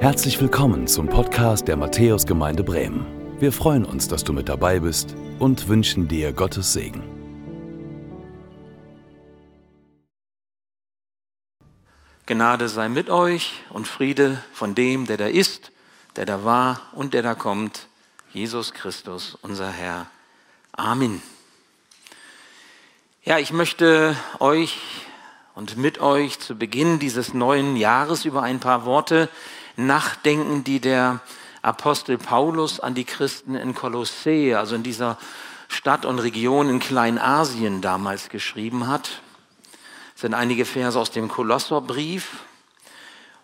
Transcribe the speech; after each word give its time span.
Herzlich 0.00 0.40
willkommen 0.40 0.86
zum 0.86 1.08
Podcast 1.10 1.68
der 1.68 1.76
Matthäusgemeinde 1.76 2.64
Bremen. 2.64 3.04
Wir 3.38 3.52
freuen 3.52 3.84
uns, 3.84 4.08
dass 4.08 4.24
du 4.24 4.32
mit 4.32 4.48
dabei 4.48 4.80
bist 4.80 5.14
und 5.38 5.68
wünschen 5.68 6.08
dir 6.08 6.32
Gottes 6.32 6.72
Segen. 6.72 7.02
Gnade 12.24 12.70
sei 12.70 12.88
mit 12.88 13.10
euch 13.10 13.60
und 13.68 13.86
Friede 13.86 14.42
von 14.54 14.74
dem, 14.74 15.04
der 15.04 15.18
da 15.18 15.26
ist, 15.26 15.70
der 16.16 16.24
da 16.24 16.44
war 16.46 16.80
und 16.92 17.12
der 17.12 17.22
da 17.22 17.34
kommt, 17.34 17.86
Jesus 18.32 18.72
Christus, 18.72 19.36
unser 19.42 19.70
Herr. 19.70 20.06
Amen. 20.72 21.20
Ja, 23.22 23.38
ich 23.38 23.52
möchte 23.52 24.16
euch 24.38 24.78
und 25.54 25.76
mit 25.76 26.00
euch 26.00 26.40
zu 26.40 26.56
Beginn 26.56 26.98
dieses 27.00 27.34
neuen 27.34 27.76
Jahres 27.76 28.24
über 28.24 28.42
ein 28.42 28.60
paar 28.60 28.86
Worte 28.86 29.28
nachdenken, 29.76 30.64
die 30.64 30.80
der 30.80 31.20
Apostel 31.62 32.18
Paulus 32.18 32.80
an 32.80 32.94
die 32.94 33.04
Christen 33.04 33.54
in 33.54 33.74
Kolossee, 33.74 34.54
also 34.54 34.74
in 34.74 34.82
dieser 34.82 35.18
Stadt 35.68 36.04
und 36.04 36.18
Region 36.18 36.68
in 36.68 36.80
Kleinasien 36.80 37.80
damals 37.80 38.28
geschrieben 38.28 38.88
hat. 38.88 39.20
Das 40.14 40.22
sind 40.22 40.34
einige 40.34 40.64
Verse 40.64 40.98
aus 40.98 41.10
dem 41.10 41.28
Kolosserbrief 41.28 42.44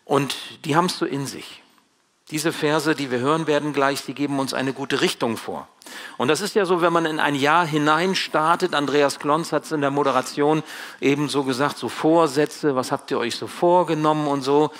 und 0.05 0.37
die 0.65 0.77
haben 0.77 0.87
es 0.87 0.99
so 0.99 1.07
in 1.07 1.27
sich. 1.27 1.63
Diese 2.31 2.53
Verse, 2.53 2.97
die 2.97 3.13
wir 3.13 3.21
hören 3.21 3.47
werden 3.47 3.73
gleich, 3.73 4.05
die 4.05 4.15
geben 4.15 4.41
uns 4.41 4.53
eine 4.53 4.73
gute 4.73 5.01
Richtung 5.01 5.37
vor. 5.37 5.69
Und 6.17 6.27
das 6.27 6.41
ist 6.41 6.57
ja 6.57 6.65
so, 6.65 6.83
wenn 6.83 6.93
man 6.93 7.07
in 7.07 7.21
ein 7.21 7.37
Jahr 7.37 7.65
hinein 7.65 8.17
startet. 8.17 8.75
Andreas 8.75 9.21
Klons 9.21 9.53
hat 9.53 9.65
es 9.65 9.71
in 9.71 9.81
der 9.81 9.93
Moderation 9.93 10.65
eben 11.01 11.29
so 11.29 11.45
gesagt, 11.45 11.79
so 11.79 11.89
Vorsätze, 11.89 12.75
was 12.75 12.91
habt 12.91 13.13
ihr 13.13 13.19
euch 13.19 13.37
so 13.37 13.47
vorgenommen 13.47 14.27
und 14.27 14.43
so 14.43 14.73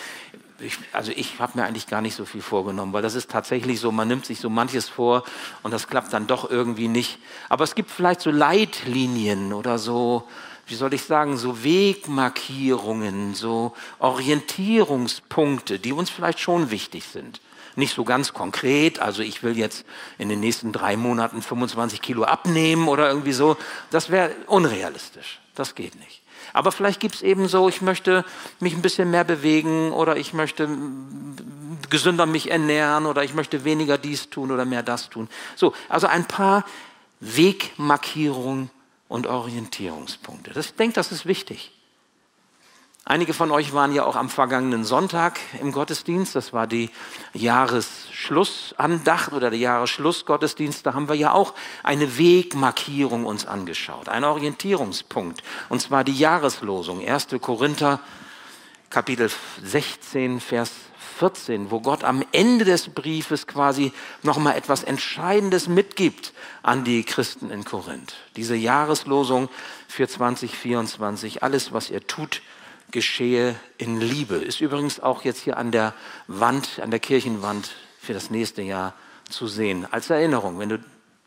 ich, 0.61 0.79
also 0.93 1.13
ich 1.15 1.39
habe 1.39 1.59
mir 1.59 1.65
eigentlich 1.65 1.87
gar 1.87 2.01
nicht 2.01 2.15
so 2.15 2.25
viel 2.25 2.43
vorgenommen, 2.43 2.93
weil 2.93 3.03
das 3.03 3.15
ist 3.15 3.31
tatsächlich 3.31 3.81
so, 3.81 3.93
man 3.93 4.09
nimmt 4.09 4.27
sich 4.27 4.41
so 4.41 4.51
manches 4.51 4.89
vor 4.89 5.25
und 5.63 5.71
das 5.71 5.89
klappt 5.89 6.13
dann 6.13 6.27
doch 6.27 6.51
irgendwie 6.51 6.89
nicht. 6.89 7.19
Aber 7.49 7.65
es 7.65 7.75
gibt 7.75 7.91
vielleicht 7.91 8.21
so 8.21 8.31
Leitlinien 8.31 9.53
oder 9.53 9.79
so, 9.79 10.25
wie 10.67 10.75
soll 10.75 10.95
ich 10.95 11.03
sagen, 11.03 11.37
so 11.37 11.63
Wegmarkierungen, 11.63 13.35
so 13.35 13.73
Orientierungspunkte, 13.99 15.79
die 15.79 15.93
uns 15.93 16.11
vielleicht 16.11 16.41
schon 16.41 16.71
wichtig 16.71 17.05
sind. 17.05 17.41
Nicht 17.77 17.95
so 17.95 18.05
ganz 18.05 18.33
konkret, 18.33 19.01
also 19.01 19.23
ich 19.23 19.43
will 19.43 19.57
jetzt 19.57 19.85
in 20.19 20.29
den 20.29 20.41
nächsten 20.41 20.73
drei 20.73 20.97
Monaten 20.97 21.43
25 21.43 22.01
Kilo 22.01 22.25
abnehmen 22.25 22.89
oder 22.89 23.09
irgendwie 23.09 23.33
so. 23.33 23.57
Das 23.91 24.11
wäre 24.11 24.35
unrealistisch. 24.47 25.41
Das 25.55 25.75
geht 25.75 25.95
nicht. 25.97 26.23
Aber 26.57 26.73
vielleicht 26.73 27.01
gibt 27.01 27.17
es 27.17 27.23
eben 27.23 27.49
so, 27.49 27.69
ich 27.69 27.83
möchte 27.83 28.25
mich 28.61 28.75
ein 28.75 28.81
bisschen 28.81 29.11
mehr 29.11 29.25
bewegen 29.25 29.93
oder 29.93 30.17
ich 30.17 30.33
möchte 30.33 30.67
gesünder 31.91 32.25
mich 32.25 32.51
ernähren 32.51 33.05
oder 33.05 33.23
ich 33.23 33.35
möchte 33.35 33.65
weniger 33.65 33.99
dies 33.99 34.31
tun 34.31 34.51
oder 34.51 34.65
mehr 34.65 34.83
das 34.83 35.11
tun. 35.11 35.29
So, 35.55 35.75
also 35.91 36.07
ein 36.07 36.27
paar 36.27 36.65
Wegmarkierungen 37.21 38.71
und 39.07 39.27
Orientierungspunkte. 39.27 40.55
Das, 40.55 40.67
ich 40.67 40.75
denke, 40.77 40.95
das 40.95 41.13
ist 41.13 41.27
wichtig. 41.27 41.73
Einige 43.09 43.35
von 43.35 43.53
euch 43.53 43.73
waren 43.73 43.93
ja 43.93 44.05
auch 44.05 44.17
am 44.17 44.29
vergangenen 44.29 44.83
Sonntag 44.83 45.39
im 45.61 45.71
Gottesdienst. 45.71 46.35
Das 46.35 46.53
war 46.53 46.67
die 46.67 46.91
Jahresschlussandacht 47.35 49.33
oder 49.33 49.51
der 49.51 49.61
Jahresschlussgottesdienst. 49.61 50.85
Da 50.85 50.93
haben 50.93 51.09
wir 51.09 51.15
ja 51.15 51.31
auch 51.31 51.55
eine 51.85 52.19
Wegmarkierung 52.19 53.25
uns 53.25 53.47
angeschaut, 53.47 54.09
ein 54.09 54.25
Orientierungspunkt. 54.25 55.45
Und 55.69 55.81
zwar 55.81 56.03
die 56.03 56.19
Jahreslosung, 56.19 57.01
1. 57.07 57.29
Korinther, 57.41 58.01
Kapitel 58.91 59.31
16, 59.63 60.41
Vers 60.41 60.73
14, 61.21 61.71
wo 61.71 61.81
Gott 61.81 62.03
am 62.03 62.25
Ende 62.33 62.65
des 62.65 62.89
Briefes 62.89 63.47
quasi 63.47 63.93
nochmal 64.25 64.57
etwas 64.57 64.83
Entscheidendes 64.83 65.69
mitgibt 65.69 66.33
an 66.65 66.83
die 66.83 67.05
Christen 67.05 67.51
in 67.53 67.65
Korinth. 67.65 68.15
Diese 68.35 68.57
Jahreslosung 68.57 69.49
für 69.87 70.09
2024, 70.09 71.45
alles, 71.45 71.73
was 71.73 71.89
ihr 71.89 72.05
tut, 72.05 72.43
geschehe 72.91 73.57
in 73.79 74.01
Liebe. 74.01 74.37
Ist 74.37 74.61
übrigens 74.61 75.01
auch 75.01 75.25
jetzt 75.25 75.41
hier 75.41 75.57
an 75.57 75.71
der 75.71 75.95
Wand, 76.27 76.81
an 76.83 76.91
der 76.91 77.01
Kirchenwand 77.01 77.71
für 78.01 78.15
das 78.15 78.31
nächste 78.31 78.63
Jahr 78.63 78.95
zu 79.29 79.47
sehen. 79.47 79.87
Als 79.91 80.11
Erinnerung, 80.11 80.59
wenn 80.59 80.69
du 80.69 80.79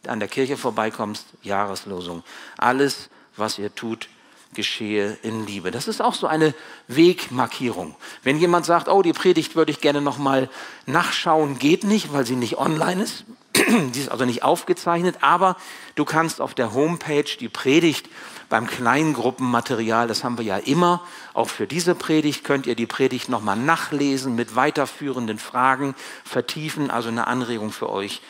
an 0.07 0.19
der 0.19 0.29
Kirche 0.29 0.57
vorbeikommst, 0.57 1.25
Jahreslosung. 1.43 2.23
Alles, 2.57 3.09
was 3.35 3.59
ihr 3.59 3.73
tut, 3.73 4.07
geschehe 4.53 5.17
in 5.21 5.45
Liebe. 5.45 5.71
Das 5.71 5.87
ist 5.87 6.01
auch 6.01 6.15
so 6.15 6.25
eine 6.25 6.55
Wegmarkierung. 6.87 7.95
Wenn 8.23 8.39
jemand 8.39 8.65
sagt, 8.65 8.87
oh, 8.87 9.01
die 9.01 9.13
Predigt 9.13 9.55
würde 9.55 9.71
ich 9.71 9.81
gerne 9.81 10.01
nochmal 10.01 10.49
nachschauen, 10.85 11.59
geht 11.59 11.83
nicht, 11.83 12.13
weil 12.13 12.25
sie 12.25 12.35
nicht 12.35 12.57
online 12.57 13.03
ist. 13.03 13.25
Sie 13.93 13.99
ist 13.99 14.09
also 14.09 14.25
nicht 14.25 14.43
aufgezeichnet, 14.43 15.17
aber 15.21 15.55
du 15.95 16.05
kannst 16.05 16.41
auf 16.41 16.53
der 16.53 16.73
Homepage 16.73 17.25
die 17.39 17.49
Predigt 17.49 18.09
beim 18.49 18.67
Kleingruppenmaterial, 18.67 20.07
das 20.07 20.23
haben 20.23 20.37
wir 20.37 20.45
ja 20.45 20.57
immer, 20.57 21.01
auch 21.33 21.49
für 21.49 21.67
diese 21.67 21.93
Predigt 21.95 22.43
könnt 22.43 22.65
ihr 22.65 22.75
die 22.75 22.87
Predigt 22.87 23.29
nochmal 23.29 23.57
nachlesen 23.57 24.35
mit 24.35 24.55
weiterführenden 24.55 25.37
Fragen, 25.37 25.95
vertiefen, 26.23 26.89
also 26.89 27.09
eine 27.09 27.27
Anregung 27.27 27.71
für 27.71 27.89
euch. 27.89 28.21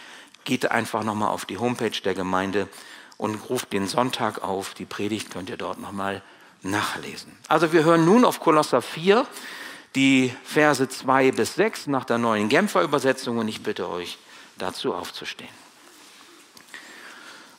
Geht 0.44 0.72
einfach 0.72 1.04
nochmal 1.04 1.30
auf 1.30 1.46
die 1.46 1.58
Homepage 1.58 2.02
der 2.04 2.16
Gemeinde 2.16 2.68
und 3.18 3.36
ruft 3.50 3.72
den 3.72 3.88
Sonntag 3.88 4.44
auf. 4.44 4.74
Die 4.74 4.86
Predigt 4.86 5.32
könnt 5.32 5.50
ihr 5.50 5.58
dort 5.58 5.80
nochmal 5.80 6.22
nachlesen. 6.64 7.32
Also 7.48 7.72
wir 7.72 7.84
hören 7.84 8.04
nun 8.04 8.26
auf 8.26 8.40
Kolosser 8.40 8.82
4 8.82 9.26
die 9.96 10.34
Verse 10.44 10.88
2 10.88 11.32
bis 11.32 11.56
6 11.56 11.88
nach 11.88 12.06
der 12.06 12.18
neuen 12.18 12.50
Genfer 12.50 12.82
Übersetzung 12.82 13.38
und 13.38 13.48
ich 13.48 13.64
bitte 13.64 13.90
euch 13.90 14.18
dazu 14.60 14.94
aufzustehen. 14.94 15.50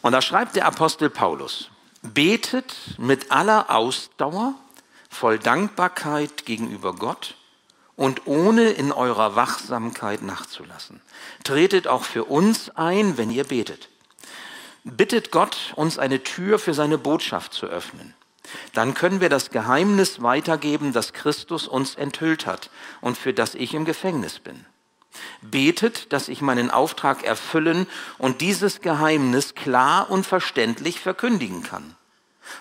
Und 0.02 0.12
da 0.12 0.22
schreibt 0.22 0.56
der 0.56 0.66
Apostel 0.66 1.10
Paulus, 1.10 1.70
Betet 2.02 2.74
mit 2.96 3.30
aller 3.30 3.70
Ausdauer, 3.70 4.54
voll 5.10 5.38
Dankbarkeit 5.38 6.46
gegenüber 6.46 6.94
Gott 6.94 7.34
und 7.96 8.26
ohne 8.26 8.70
in 8.70 8.92
eurer 8.92 9.36
Wachsamkeit 9.36 10.22
nachzulassen. 10.22 11.02
Tretet 11.44 11.86
auch 11.86 12.04
für 12.04 12.24
uns 12.24 12.70
ein, 12.70 13.18
wenn 13.18 13.30
ihr 13.30 13.44
betet. 13.44 13.90
Bittet 14.84 15.30
Gott, 15.30 15.74
uns 15.76 15.98
eine 15.98 16.22
Tür 16.22 16.58
für 16.58 16.72
seine 16.72 16.96
Botschaft 16.96 17.52
zu 17.52 17.66
öffnen. 17.66 18.14
Dann 18.72 18.94
können 18.94 19.20
wir 19.20 19.28
das 19.28 19.50
Geheimnis 19.50 20.22
weitergeben, 20.22 20.94
das 20.94 21.12
Christus 21.12 21.68
uns 21.68 21.94
enthüllt 21.94 22.46
hat 22.46 22.70
und 23.02 23.18
für 23.18 23.34
das 23.34 23.54
ich 23.54 23.74
im 23.74 23.84
Gefängnis 23.84 24.38
bin. 24.38 24.64
Betet, 25.42 26.12
dass 26.12 26.28
ich 26.28 26.40
meinen 26.40 26.70
Auftrag 26.70 27.24
erfüllen 27.24 27.86
und 28.18 28.40
dieses 28.40 28.80
Geheimnis 28.80 29.54
klar 29.54 30.10
und 30.10 30.26
verständlich 30.26 31.00
verkündigen 31.00 31.62
kann. 31.62 31.96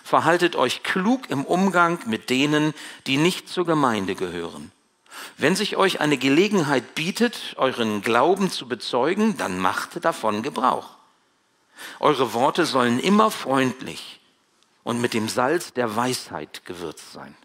Verhaltet 0.04 0.56
euch 0.56 0.82
klug 0.82 1.30
im 1.30 1.44
Umgang 1.44 1.98
mit 2.06 2.30
denen, 2.30 2.74
die 3.06 3.16
nicht 3.16 3.48
zur 3.48 3.66
Gemeinde 3.66 4.14
gehören. 4.14 4.72
Wenn 5.36 5.56
sich 5.56 5.76
euch 5.76 6.00
eine 6.00 6.16
Gelegenheit 6.16 6.94
bietet, 6.94 7.54
euren 7.56 8.00
Glauben 8.02 8.50
zu 8.50 8.68
bezeugen, 8.68 9.36
dann 9.36 9.58
macht 9.58 10.04
davon 10.04 10.42
Gebrauch. 10.42 10.96
Eure 11.98 12.32
Worte 12.34 12.66
sollen 12.66 13.00
immer 13.00 13.30
freundlich 13.30 14.20
und 14.82 15.00
mit 15.00 15.14
dem 15.14 15.28
Salz 15.28 15.72
der 15.72 15.96
Weisheit 15.96 16.64
gewürzt 16.64 17.12
sein. 17.12 17.36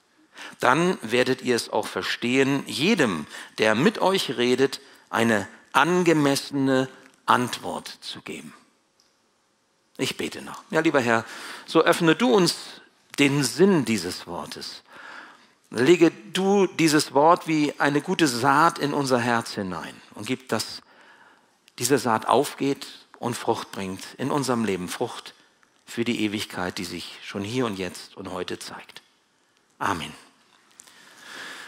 Dann 0.60 0.98
werdet 1.02 1.42
ihr 1.42 1.56
es 1.56 1.70
auch 1.70 1.88
verstehen, 1.88 2.64
jedem, 2.68 3.26
der 3.58 3.76
mit 3.76 4.00
euch 4.00 4.38
redet, 4.38 4.82
eine 5.16 5.48
angemessene 5.72 6.90
Antwort 7.26 7.88
zu 8.02 8.22
geben. 8.22 8.53
Ich 9.98 10.18
bete 10.18 10.42
noch. 10.42 10.62
Ja, 10.72 10.81
lieber 10.81 11.00
Herr, 11.00 11.26
so 11.66 11.81
öffne 11.81 12.16
du 12.16 12.34
uns 12.34 12.81
den 13.18 13.44
Sinn 13.44 13.86
dieses 13.86 14.28
Wortes. 14.28 14.84
Lege 15.72 16.12
du 16.34 16.68
dieses 16.68 17.13
Wort 17.13 17.48
wie 17.48 17.74
eine 17.80 18.01
gute 18.01 18.28
Saat 18.28 18.78
in 18.78 18.94
unser 18.94 19.19
Herz 19.19 19.54
hinein 19.54 20.00
und 20.16 20.28
gib, 20.28 20.50
dass 20.50 20.81
diese 21.80 21.98
Saat 21.98 22.28
aufgeht 22.28 22.86
und 23.18 23.36
Frucht 23.36 23.72
bringt 23.72 24.04
in 24.18 24.31
unserem 24.31 24.66
Leben. 24.66 24.89
Frucht 24.89 25.34
für 25.86 26.04
die 26.04 26.22
Ewigkeit, 26.22 26.78
die 26.78 26.86
sich 26.86 27.19
schon 27.24 27.44
hier 27.44 27.66
und 27.66 27.80
jetzt 27.80 28.18
und 28.18 28.31
heute 28.31 28.60
zeigt. 28.60 29.01
Amen. 29.80 30.13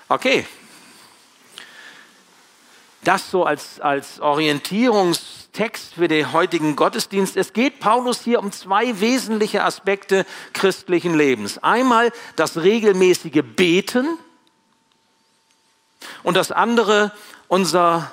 Okay, 0.09 0.45
das 3.07 3.31
so 3.31 3.45
als, 3.45 3.79
als 3.79 4.19
Orientierungstext 4.19 5.93
für 5.93 6.09
den 6.09 6.33
heutigen 6.33 6.75
Gottesdienst. 6.75 7.37
Es 7.37 7.53
geht 7.53 7.79
Paulus 7.79 8.21
hier 8.21 8.39
um 8.39 8.51
zwei 8.51 8.99
wesentliche 8.99 9.63
Aspekte 9.63 10.25
christlichen 10.51 11.15
Lebens. 11.17 11.57
Einmal 11.59 12.11
das 12.35 12.57
regelmäßige 12.57 13.43
Beten 13.55 14.17
und 16.23 16.35
das 16.35 16.51
andere 16.51 17.13
unser 17.47 18.11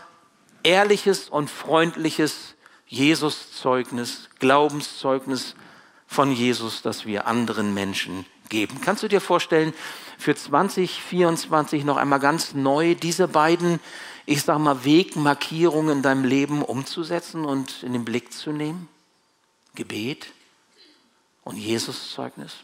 ehrliches 0.62 1.28
und 1.28 1.50
freundliches 1.50 2.54
Jesuszeugnis, 2.86 4.28
Glaubenszeugnis 4.38 5.56
von 6.06 6.30
Jesus, 6.30 6.82
das 6.82 7.04
wir 7.04 7.26
anderen 7.26 7.74
Menschen 7.74 8.26
geben. 8.48 8.80
Kannst 8.80 9.02
du 9.02 9.08
dir 9.08 9.20
vorstellen, 9.20 9.74
für 10.18 10.36
2024 10.36 11.84
noch 11.84 11.96
einmal 11.96 12.20
ganz 12.20 12.54
neu 12.54 12.94
diese 12.94 13.26
beiden, 13.26 13.80
ich 14.26 14.42
sag 14.42 14.58
mal, 14.58 14.84
Wegmarkierungen 14.84 15.98
in 15.98 16.02
deinem 16.02 16.24
Leben 16.24 16.62
umzusetzen 16.62 17.44
und 17.44 17.82
in 17.82 17.92
den 17.92 18.04
Blick 18.04 18.32
zu 18.32 18.52
nehmen? 18.52 18.88
Gebet 19.74 20.26
und 21.42 21.56
Jesuszeugnis? 21.56 22.54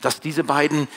Dass 0.00 0.20
diese 0.20 0.44
beiden 0.44 0.88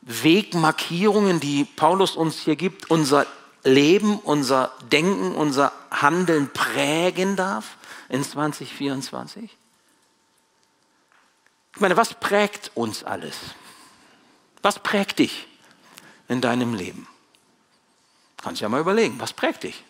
Wegmarkierungen, 0.00 1.40
die 1.40 1.64
Paulus 1.64 2.16
uns 2.16 2.40
hier 2.40 2.56
gibt, 2.56 2.90
unser 2.90 3.26
Leben, 3.64 4.18
unser 4.18 4.72
Denken, 4.90 5.34
unser 5.34 5.72
Handeln 5.90 6.50
prägen 6.52 7.36
darf 7.36 7.76
in 8.08 8.24
2024? 8.24 9.56
Ich 11.74 11.80
meine, 11.80 11.98
was 11.98 12.14
prägt 12.14 12.70
uns 12.74 13.04
alles? 13.04 13.36
Was 14.62 14.78
prägt 14.78 15.18
dich 15.18 15.46
in 16.30 16.40
deinem 16.40 16.74
Leben? 16.74 17.08
Kannst 18.36 18.62
ja 18.62 18.68
mal 18.68 18.80
überlegen, 18.80 19.20
was 19.20 19.32
prägt 19.32 19.64
dich? 19.64 19.84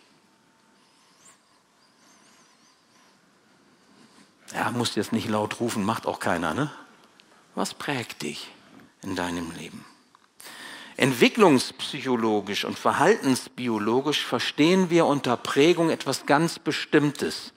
Ja, 4.54 4.70
musst 4.72 4.96
jetzt 4.96 5.12
nicht 5.12 5.28
laut 5.28 5.60
rufen, 5.60 5.84
macht 5.84 6.06
auch 6.06 6.19
keiner, 6.19 6.54
ne? 6.54 6.72
Was 7.54 7.75
prägt 7.75 8.22
dich 8.22 8.50
in 9.02 9.14
deinem 9.14 9.52
Leben? 9.52 9.84
Entwicklungspsychologisch 10.96 12.64
und 12.64 12.78
verhaltensbiologisch 12.78 14.25
verstehen 14.25 14.90
wir 14.90 15.06
unter 15.06 15.37
Prägung 15.37 15.90
etwas 15.90 16.26
ganz 16.26 16.58
Bestimmtes, 16.58 17.52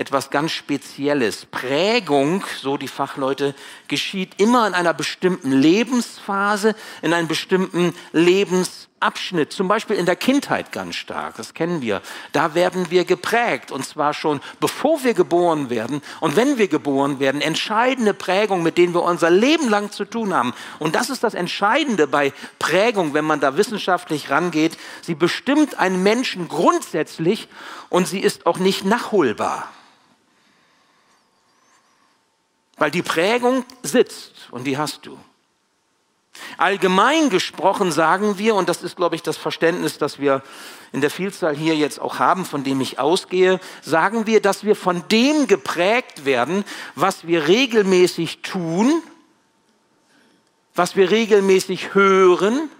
etwas 0.00 0.30
ganz 0.30 0.52
Spezielles. 0.52 1.44
Prägung, 1.44 2.42
so 2.62 2.78
die 2.78 2.88
Fachleute, 2.88 3.54
geschieht 3.86 4.40
immer 4.40 4.66
in 4.66 4.72
einer 4.72 4.94
bestimmten 4.94 5.52
Lebensphase, 5.52 6.74
in 7.02 7.12
einem 7.12 7.28
bestimmten 7.28 7.94
Lebens 8.12 8.88
Abschnitt, 8.98 9.50
zum 9.52 9.66
Beispiel 9.66 9.96
in 9.96 10.04
der 10.04 10.16
Kindheit 10.16 10.72
ganz 10.72 10.94
stark, 10.94 11.36
das 11.36 11.54
kennen 11.54 11.80
wir. 11.80 12.02
Da 12.32 12.54
werden 12.54 12.90
wir 12.90 13.06
geprägt 13.06 13.72
und 13.72 13.84
zwar 13.84 14.12
schon 14.12 14.40
bevor 14.60 15.02
wir 15.04 15.14
geboren 15.14 15.70
werden 15.70 16.02
und 16.20 16.36
wenn 16.36 16.58
wir 16.58 16.68
geboren 16.68 17.18
werden, 17.18 17.40
entscheidende 17.40 18.12
Prägung, 18.12 18.62
mit 18.62 18.76
denen 18.76 18.92
wir 18.92 19.02
unser 19.02 19.30
Leben 19.30 19.70
lang 19.70 19.90
zu 19.90 20.04
tun 20.04 20.34
haben. 20.34 20.52
Und 20.78 20.96
das 20.96 21.08
ist 21.08 21.24
das 21.24 21.32
Entscheidende 21.32 22.06
bei 22.06 22.34
Prägung, 22.58 23.14
wenn 23.14 23.24
man 23.24 23.40
da 23.40 23.56
wissenschaftlich 23.56 24.28
rangeht. 24.28 24.76
Sie 25.00 25.14
bestimmt 25.14 25.78
einen 25.78 26.02
Menschen 26.02 26.48
grundsätzlich 26.48 27.48
und 27.88 28.06
sie 28.06 28.20
ist 28.20 28.46
auch 28.46 28.58
nicht 28.58 28.84
nachholbar. 28.84 29.70
Weil 32.80 32.90
die 32.90 33.02
Prägung 33.02 33.66
sitzt 33.82 34.32
und 34.50 34.64
die 34.64 34.78
hast 34.78 35.04
du. 35.04 35.18
Allgemein 36.56 37.28
gesprochen 37.28 37.92
sagen 37.92 38.38
wir, 38.38 38.54
und 38.54 38.70
das 38.70 38.82
ist, 38.82 38.96
glaube 38.96 39.16
ich, 39.16 39.22
das 39.22 39.36
Verständnis, 39.36 39.98
das 39.98 40.18
wir 40.18 40.42
in 40.90 41.02
der 41.02 41.10
Vielzahl 41.10 41.54
hier 41.54 41.76
jetzt 41.76 42.00
auch 42.00 42.18
haben, 42.18 42.46
von 42.46 42.64
dem 42.64 42.80
ich 42.80 42.98
ausgehe, 42.98 43.60
sagen 43.82 44.26
wir, 44.26 44.40
dass 44.40 44.64
wir 44.64 44.74
von 44.74 45.06
dem 45.08 45.46
geprägt 45.46 46.24
werden, 46.24 46.64
was 46.94 47.26
wir 47.26 47.48
regelmäßig 47.48 48.40
tun, 48.40 49.02
was 50.74 50.96
wir 50.96 51.10
regelmäßig 51.10 51.92
hören, 51.92 52.70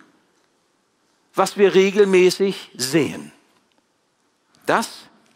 was 1.34 1.58
wir 1.58 1.74
regelmäßig 1.74 2.70
sehen. 2.74 3.32
Das 4.64 4.88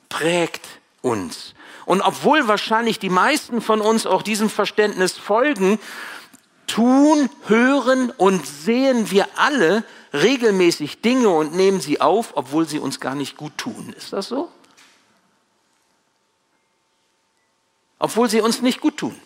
prägt 0.08 0.66
uns. 1.02 1.54
Und 1.86 2.00
obwohl 2.00 2.48
wahrscheinlich 2.48 2.98
die 2.98 3.10
meisten 3.10 3.60
von 3.60 3.80
uns 3.80 4.06
auch 4.06 4.22
diesem 4.22 4.48
Verständnis 4.48 5.12
folgen, 5.12 5.78
tun, 6.66 7.28
hören 7.46 8.10
und 8.10 8.46
sehen 8.46 9.10
wir 9.10 9.26
alle 9.36 9.84
regelmäßig 10.12 11.00
Dinge 11.02 11.28
und 11.28 11.54
nehmen 11.54 11.80
sie 11.80 12.00
auf, 12.00 12.36
obwohl 12.36 12.66
sie 12.66 12.78
uns 12.78 13.00
gar 13.00 13.14
nicht 13.14 13.36
gut 13.36 13.56
tun. 13.58 13.94
Ist 13.96 14.12
das 14.12 14.28
so? 14.28 14.50
Obwohl 17.98 18.28
sie 18.30 18.40
uns 18.40 18.62
nicht 18.62 18.80
gut 18.80 18.96
tun. 18.96 19.18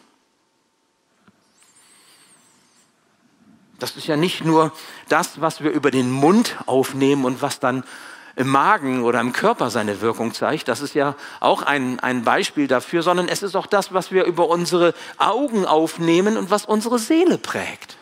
Das 3.78 3.96
ist 3.96 4.06
ja 4.08 4.16
nicht 4.16 4.44
nur 4.44 4.72
das, 5.08 5.40
was 5.40 5.62
wir 5.62 5.70
über 5.70 5.90
den 5.90 6.10
Mund 6.10 6.56
aufnehmen 6.66 7.24
und 7.24 7.42
was 7.42 7.60
dann 7.60 7.84
im 8.38 8.48
Magen 8.48 9.02
oder 9.02 9.20
im 9.20 9.32
Körper 9.32 9.68
seine 9.68 10.00
Wirkung 10.00 10.32
zeigt. 10.32 10.68
Das 10.68 10.80
ist 10.80 10.94
ja 10.94 11.16
auch 11.40 11.62
ein, 11.62 11.98
ein 11.98 12.22
Beispiel 12.22 12.68
dafür, 12.68 13.02
sondern 13.02 13.26
es 13.26 13.42
ist 13.42 13.56
auch 13.56 13.66
das, 13.66 13.92
was 13.92 14.12
wir 14.12 14.24
über 14.24 14.48
unsere 14.48 14.94
Augen 15.16 15.66
aufnehmen 15.66 16.36
und 16.36 16.48
was 16.48 16.64
unsere 16.64 17.00
Seele 17.00 17.36
prägt. 17.36 17.96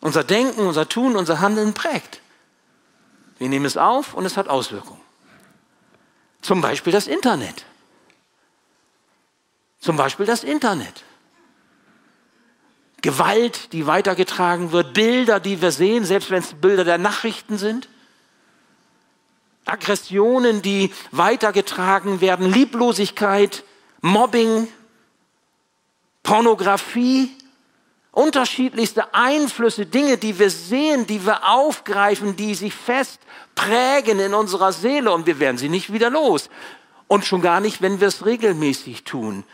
Unser 0.00 0.24
Denken, 0.24 0.66
unser 0.66 0.88
Tun, 0.88 1.16
unser 1.16 1.40
Handeln 1.40 1.74
prägt. 1.74 2.22
Wir 3.36 3.50
nehmen 3.50 3.66
es 3.66 3.76
auf 3.76 4.14
und 4.14 4.24
es 4.24 4.38
hat 4.38 4.48
Auswirkungen. 4.48 5.02
Zum 6.40 6.62
Beispiel 6.62 6.94
das 6.94 7.06
Internet. 7.06 7.66
Zum 9.80 9.98
Beispiel 9.98 10.24
das 10.24 10.44
Internet. 10.44 11.04
Gewalt, 13.02 13.72
die 13.72 13.86
weitergetragen 13.86 14.72
wird, 14.72 14.94
Bilder, 14.94 15.40
die 15.40 15.62
wir 15.62 15.72
sehen, 15.72 16.04
selbst 16.04 16.30
wenn 16.30 16.40
es 16.40 16.54
Bilder 16.54 16.84
der 16.84 16.98
Nachrichten 16.98 17.58
sind. 17.58 17.88
Aggressionen, 19.64 20.62
die 20.62 20.92
weitergetragen 21.10 22.20
werden, 22.20 22.52
Lieblosigkeit, 22.52 23.64
Mobbing, 24.00 24.68
Pornografie, 26.22 27.30
unterschiedlichste 28.12 29.14
Einflüsse, 29.14 29.86
Dinge, 29.86 30.18
die 30.18 30.38
wir 30.38 30.50
sehen, 30.50 31.06
die 31.06 31.24
wir 31.24 31.48
aufgreifen, 31.48 32.36
die 32.36 32.54
sich 32.54 32.74
fest 32.74 33.20
prägen 33.54 34.18
in 34.18 34.34
unserer 34.34 34.72
Seele 34.72 35.12
und 35.12 35.26
wir 35.26 35.38
werden 35.38 35.58
sie 35.58 35.68
nicht 35.68 35.92
wieder 35.92 36.10
los. 36.10 36.50
Und 37.08 37.24
schon 37.24 37.42
gar 37.42 37.60
nicht, 37.60 37.82
wenn 37.82 38.00
wir 38.00 38.08
es 38.08 38.24
regelmäßig 38.24 39.04
tun, 39.04 39.44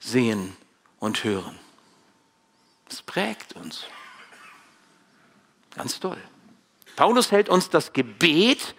sehen 0.00 0.56
und 0.98 1.22
hören. 1.24 1.63
Es 2.90 3.02
prägt 3.02 3.54
uns. 3.54 3.84
Ganz 5.76 5.98
toll. 6.00 6.18
Paulus 6.96 7.32
hält 7.32 7.48
uns 7.48 7.70
das 7.70 7.92
Gebet 7.92 8.74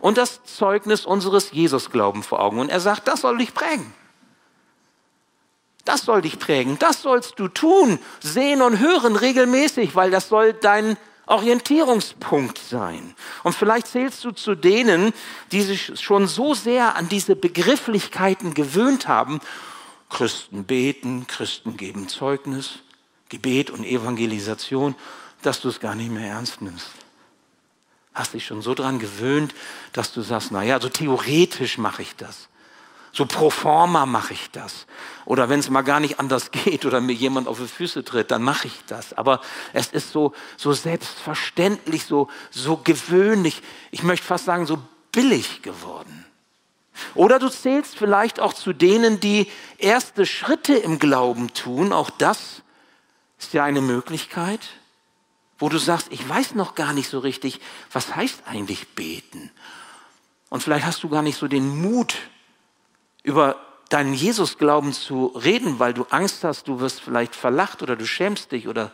und 0.00 0.18
das 0.18 0.42
Zeugnis 0.44 1.06
unseres 1.06 1.52
Jesusglaubens 1.52 2.26
vor 2.26 2.40
Augen. 2.40 2.58
Und 2.58 2.70
er 2.70 2.80
sagt, 2.80 3.06
das 3.06 3.20
soll 3.20 3.38
dich 3.38 3.54
prägen. 3.54 3.92
Das 5.84 6.02
soll 6.02 6.22
dich 6.22 6.38
prägen. 6.38 6.78
Das 6.78 7.02
sollst 7.02 7.38
du 7.38 7.48
tun, 7.48 7.98
sehen 8.20 8.62
und 8.62 8.78
hören 8.78 9.16
regelmäßig, 9.16 9.94
weil 9.94 10.10
das 10.10 10.28
soll 10.28 10.52
dein 10.52 10.96
Orientierungspunkt 11.26 12.58
sein. 12.58 13.14
Und 13.44 13.54
vielleicht 13.54 13.86
zählst 13.86 14.24
du 14.24 14.32
zu 14.32 14.54
denen, 14.54 15.12
die 15.52 15.62
sich 15.62 16.00
schon 16.00 16.26
so 16.26 16.54
sehr 16.54 16.96
an 16.96 17.08
diese 17.08 17.36
Begrifflichkeiten 17.36 18.52
gewöhnt 18.52 19.06
haben. 19.06 19.40
Christen 20.08 20.64
beten, 20.64 21.26
Christen 21.28 21.76
geben 21.76 22.08
Zeugnis. 22.08 22.80
Gebet 23.30 23.70
und 23.70 23.84
Evangelisation, 23.84 24.94
dass 25.42 25.60
du 25.60 25.68
es 25.70 25.80
gar 25.80 25.94
nicht 25.94 26.10
mehr 26.10 26.28
ernst 26.28 26.60
nimmst. 26.60 26.90
Hast 28.12 28.34
dich 28.34 28.44
schon 28.44 28.60
so 28.60 28.74
daran 28.74 28.98
gewöhnt, 28.98 29.54
dass 29.92 30.12
du 30.12 30.20
sagst, 30.20 30.52
naja, 30.52 30.80
so 30.80 30.88
theoretisch 30.88 31.78
mache 31.78 32.02
ich 32.02 32.16
das. 32.16 32.48
So 33.12 33.26
pro 33.26 33.50
forma 33.50 34.06
mache 34.06 34.34
ich 34.34 34.50
das. 34.50 34.86
Oder 35.24 35.48
wenn 35.48 35.60
es 35.60 35.70
mal 35.70 35.82
gar 35.82 36.00
nicht 36.00 36.20
anders 36.20 36.50
geht 36.52 36.84
oder 36.84 37.00
mir 37.00 37.12
jemand 37.12 37.48
auf 37.48 37.58
die 37.58 37.66
Füße 37.66 38.04
tritt, 38.04 38.30
dann 38.30 38.42
mache 38.42 38.66
ich 38.66 38.80
das. 38.86 39.14
Aber 39.14 39.40
es 39.72 39.88
ist 39.88 40.10
so, 40.10 40.32
so 40.56 40.72
selbstverständlich, 40.72 42.04
so, 42.04 42.28
so 42.50 42.76
gewöhnlich, 42.76 43.62
ich 43.90 44.02
möchte 44.02 44.26
fast 44.26 44.44
sagen, 44.44 44.66
so 44.66 44.78
billig 45.12 45.62
geworden. 45.62 46.26
Oder 47.14 47.38
du 47.38 47.48
zählst 47.48 47.96
vielleicht 47.96 48.40
auch 48.40 48.52
zu 48.52 48.72
denen, 48.72 49.20
die 49.20 49.46
erste 49.78 50.26
Schritte 50.26 50.74
im 50.74 50.98
Glauben 50.98 51.54
tun. 51.54 51.92
Auch 51.92 52.10
das 52.10 52.62
ist 53.40 53.54
ja 53.54 53.64
eine 53.64 53.80
Möglichkeit, 53.80 54.60
wo 55.58 55.68
du 55.68 55.78
sagst, 55.78 56.08
ich 56.10 56.26
weiß 56.26 56.54
noch 56.54 56.74
gar 56.74 56.92
nicht 56.92 57.08
so 57.08 57.18
richtig, 57.18 57.60
was 57.90 58.14
heißt 58.14 58.42
eigentlich 58.46 58.88
beten. 58.88 59.50
Und 60.50 60.62
vielleicht 60.62 60.86
hast 60.86 61.02
du 61.02 61.08
gar 61.08 61.22
nicht 61.22 61.38
so 61.38 61.48
den 61.48 61.80
Mut, 61.80 62.16
über 63.22 63.60
deinen 63.88 64.14
Jesusglauben 64.14 64.92
zu 64.92 65.26
reden, 65.26 65.78
weil 65.78 65.92
du 65.92 66.04
Angst 66.10 66.44
hast, 66.44 66.68
du 66.68 66.80
wirst 66.80 67.00
vielleicht 67.00 67.34
verlacht 67.34 67.82
oder 67.82 67.96
du 67.96 68.06
schämst 68.06 68.52
dich 68.52 68.68
oder 68.68 68.92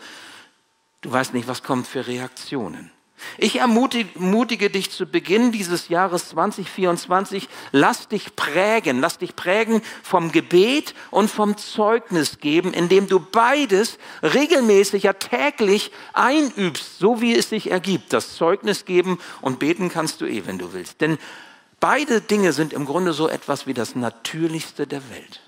du 1.03 1.12
weißt 1.12 1.35
nicht, 1.35 1.49
was 1.49 1.62
kommt 1.62 1.87
für 1.87 2.07
Reaktionen. 2.07 2.91
Ich 3.39 3.57
ermutige 3.57 4.71
dich 4.71 4.91
zu 4.91 5.07
Beginn 5.07 5.53
dieses 5.53 5.89
Jahres 5.89 6.29
2024, 6.31 7.49
lass 7.73 8.09
dich 8.09 8.37
prägen, 8.37 9.01
lass 9.01 9.19
dich 9.19 9.37
prägen 9.37 9.83
vom 10.03 10.33
Gebet 10.33 10.95
und 11.11 11.31
vom 11.31 11.57
Zeugnis 11.57 12.39
geben, 12.39 12.73
indem 12.73 13.09
du 13.09 13.21
beides 13.21 13.99
regelmäßig, 14.23 15.05
ja 15.05 15.15
täglich 15.15 15.93
einübst, 16.13 16.99
so 16.99 17.21
wie 17.21 17.35
es 17.35 17.49
sich 17.49 17.71
ergibt. 17.71 18.13
Das 18.13 18.37
Zeugnis 18.37 18.85
geben 18.85 19.19
und 19.41 19.59
beten 19.59 19.89
kannst 19.89 20.21
du 20.21 20.27
eh, 20.27 20.47
wenn 20.47 20.59
du 20.59 20.73
willst. 20.73 21.01
Denn 21.01 21.19
beide 21.81 22.21
Dinge 22.21 22.53
sind 22.53 22.73
im 22.73 22.85
Grunde 22.85 23.13
so 23.13 23.29
etwas 23.29 23.67
wie 23.67 23.75
das 23.75 23.95
Natürlichste 23.95 24.87
der 24.87 25.09
Welt. 25.11 25.41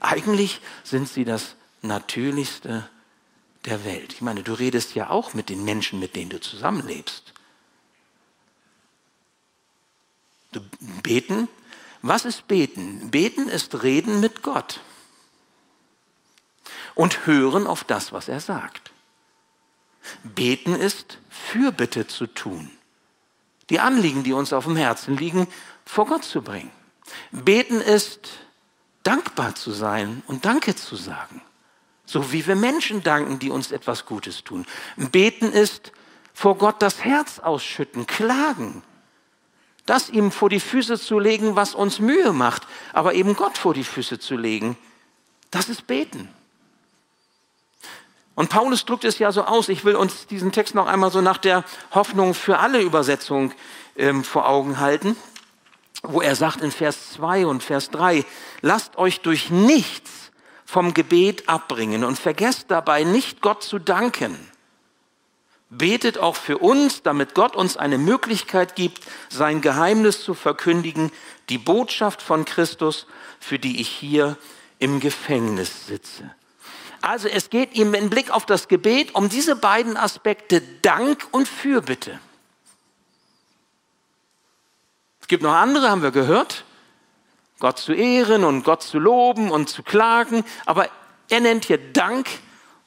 eigentlich 0.00 0.60
sind 0.84 1.08
sie 1.08 1.24
das 1.24 1.56
Natürlichste 1.82 2.88
der 3.66 3.84
Welt. 3.84 4.12
Ich 4.14 4.22
meine, 4.22 4.42
du 4.42 4.52
redest 4.52 4.94
ja 4.94 5.10
auch 5.10 5.34
mit 5.34 5.48
den 5.48 5.64
Menschen, 5.64 5.98
mit 5.98 6.16
denen 6.16 6.30
du 6.30 6.40
zusammenlebst. 6.40 7.32
Du 10.52 10.60
beten. 11.02 11.48
Was 12.02 12.24
ist 12.24 12.46
beten? 12.46 13.10
Beten 13.10 13.48
ist 13.48 13.82
reden 13.82 14.20
mit 14.20 14.42
Gott 14.42 14.80
und 16.94 17.26
hören 17.26 17.66
auf 17.66 17.84
das, 17.84 18.12
was 18.12 18.28
er 18.28 18.40
sagt. 18.40 18.90
Beten 20.22 20.74
ist 20.74 21.18
Fürbitte 21.28 22.06
zu 22.06 22.26
tun. 22.26 22.70
Die 23.70 23.80
Anliegen, 23.80 24.22
die 24.22 24.32
uns 24.32 24.52
auf 24.52 24.64
dem 24.64 24.76
Herzen 24.76 25.16
liegen, 25.16 25.46
vor 25.84 26.06
Gott 26.06 26.24
zu 26.24 26.42
bringen. 26.42 26.70
Beten 27.32 27.80
ist 27.80 28.28
dankbar 29.02 29.54
zu 29.54 29.72
sein 29.72 30.22
und 30.26 30.44
Danke 30.44 30.74
zu 30.74 30.96
sagen. 30.96 31.42
So 32.06 32.32
wie 32.32 32.46
wir 32.46 32.54
Menschen 32.54 33.02
danken, 33.02 33.38
die 33.38 33.50
uns 33.50 33.72
etwas 33.72 34.06
Gutes 34.06 34.44
tun. 34.44 34.64
Beten 34.96 35.52
ist 35.52 35.92
vor 36.32 36.56
Gott 36.56 36.80
das 36.80 37.04
Herz 37.04 37.40
ausschütten, 37.40 38.06
klagen. 38.06 38.82
Das 39.86 40.08
ihm 40.08 40.30
vor 40.30 40.48
die 40.48 40.60
Füße 40.60 40.98
zu 40.98 41.18
legen, 41.18 41.56
was 41.56 41.74
uns 41.74 41.98
Mühe 41.98 42.32
macht, 42.32 42.66
aber 42.92 43.14
eben 43.14 43.34
Gott 43.34 43.58
vor 43.58 43.74
die 43.74 43.84
Füße 43.84 44.18
zu 44.18 44.36
legen, 44.36 44.76
das 45.50 45.68
ist 45.68 45.86
Beten. 45.86 46.28
Und 48.34 48.50
Paulus 48.50 48.84
drückt 48.84 49.04
es 49.04 49.18
ja 49.18 49.32
so 49.32 49.44
aus, 49.44 49.68
ich 49.68 49.84
will 49.84 49.96
uns 49.96 50.26
diesen 50.26 50.52
Text 50.52 50.74
noch 50.74 50.86
einmal 50.86 51.10
so 51.10 51.22
nach 51.22 51.38
der 51.38 51.64
Hoffnung 51.92 52.34
für 52.34 52.58
alle 52.58 52.82
Übersetzung 52.82 53.52
ähm, 53.96 54.24
vor 54.24 54.46
Augen 54.46 54.78
halten, 54.78 55.16
wo 56.02 56.20
er 56.20 56.36
sagt 56.36 56.60
in 56.60 56.70
Vers 56.70 57.12
2 57.12 57.46
und 57.46 57.62
Vers 57.62 57.90
3, 57.90 58.24
lasst 58.60 58.98
euch 58.98 59.20
durch 59.22 59.50
nichts 59.50 60.25
vom 60.66 60.92
Gebet 60.92 61.48
abbringen 61.48 62.04
und 62.04 62.18
vergesst 62.18 62.66
dabei 62.68 63.04
nicht 63.04 63.40
Gott 63.40 63.62
zu 63.62 63.78
danken. 63.78 64.36
Betet 65.70 66.18
auch 66.18 66.36
für 66.36 66.58
uns, 66.58 67.02
damit 67.02 67.34
Gott 67.34 67.56
uns 67.56 67.76
eine 67.76 67.98
Möglichkeit 67.98 68.76
gibt, 68.76 69.00
sein 69.30 69.60
Geheimnis 69.60 70.22
zu 70.22 70.34
verkündigen, 70.34 71.10
die 71.48 71.58
Botschaft 71.58 72.20
von 72.20 72.44
Christus, 72.44 73.06
für 73.40 73.58
die 73.58 73.80
ich 73.80 73.88
hier 73.88 74.36
im 74.78 75.00
Gefängnis 75.00 75.86
sitze. 75.86 76.30
Also 77.00 77.28
es 77.28 77.50
geht 77.50 77.74
ihm 77.74 77.94
im 77.94 78.10
Blick 78.10 78.30
auf 78.30 78.46
das 78.46 78.68
Gebet 78.68 79.14
um 79.14 79.28
diese 79.28 79.56
beiden 79.56 79.96
Aspekte 79.96 80.60
Dank 80.82 81.26
und 81.30 81.48
Fürbitte. 81.48 82.18
Es 85.20 85.28
gibt 85.28 85.42
noch 85.42 85.54
andere, 85.54 85.90
haben 85.90 86.02
wir 86.02 86.12
gehört. 86.12 86.64
Gott 87.58 87.78
zu 87.78 87.92
ehren 87.92 88.44
und 88.44 88.64
Gott 88.64 88.82
zu 88.82 88.98
loben 88.98 89.50
und 89.50 89.68
zu 89.68 89.82
klagen. 89.82 90.44
Aber 90.66 90.88
er 91.28 91.40
nennt 91.40 91.64
hier 91.64 91.78
Dank 91.78 92.28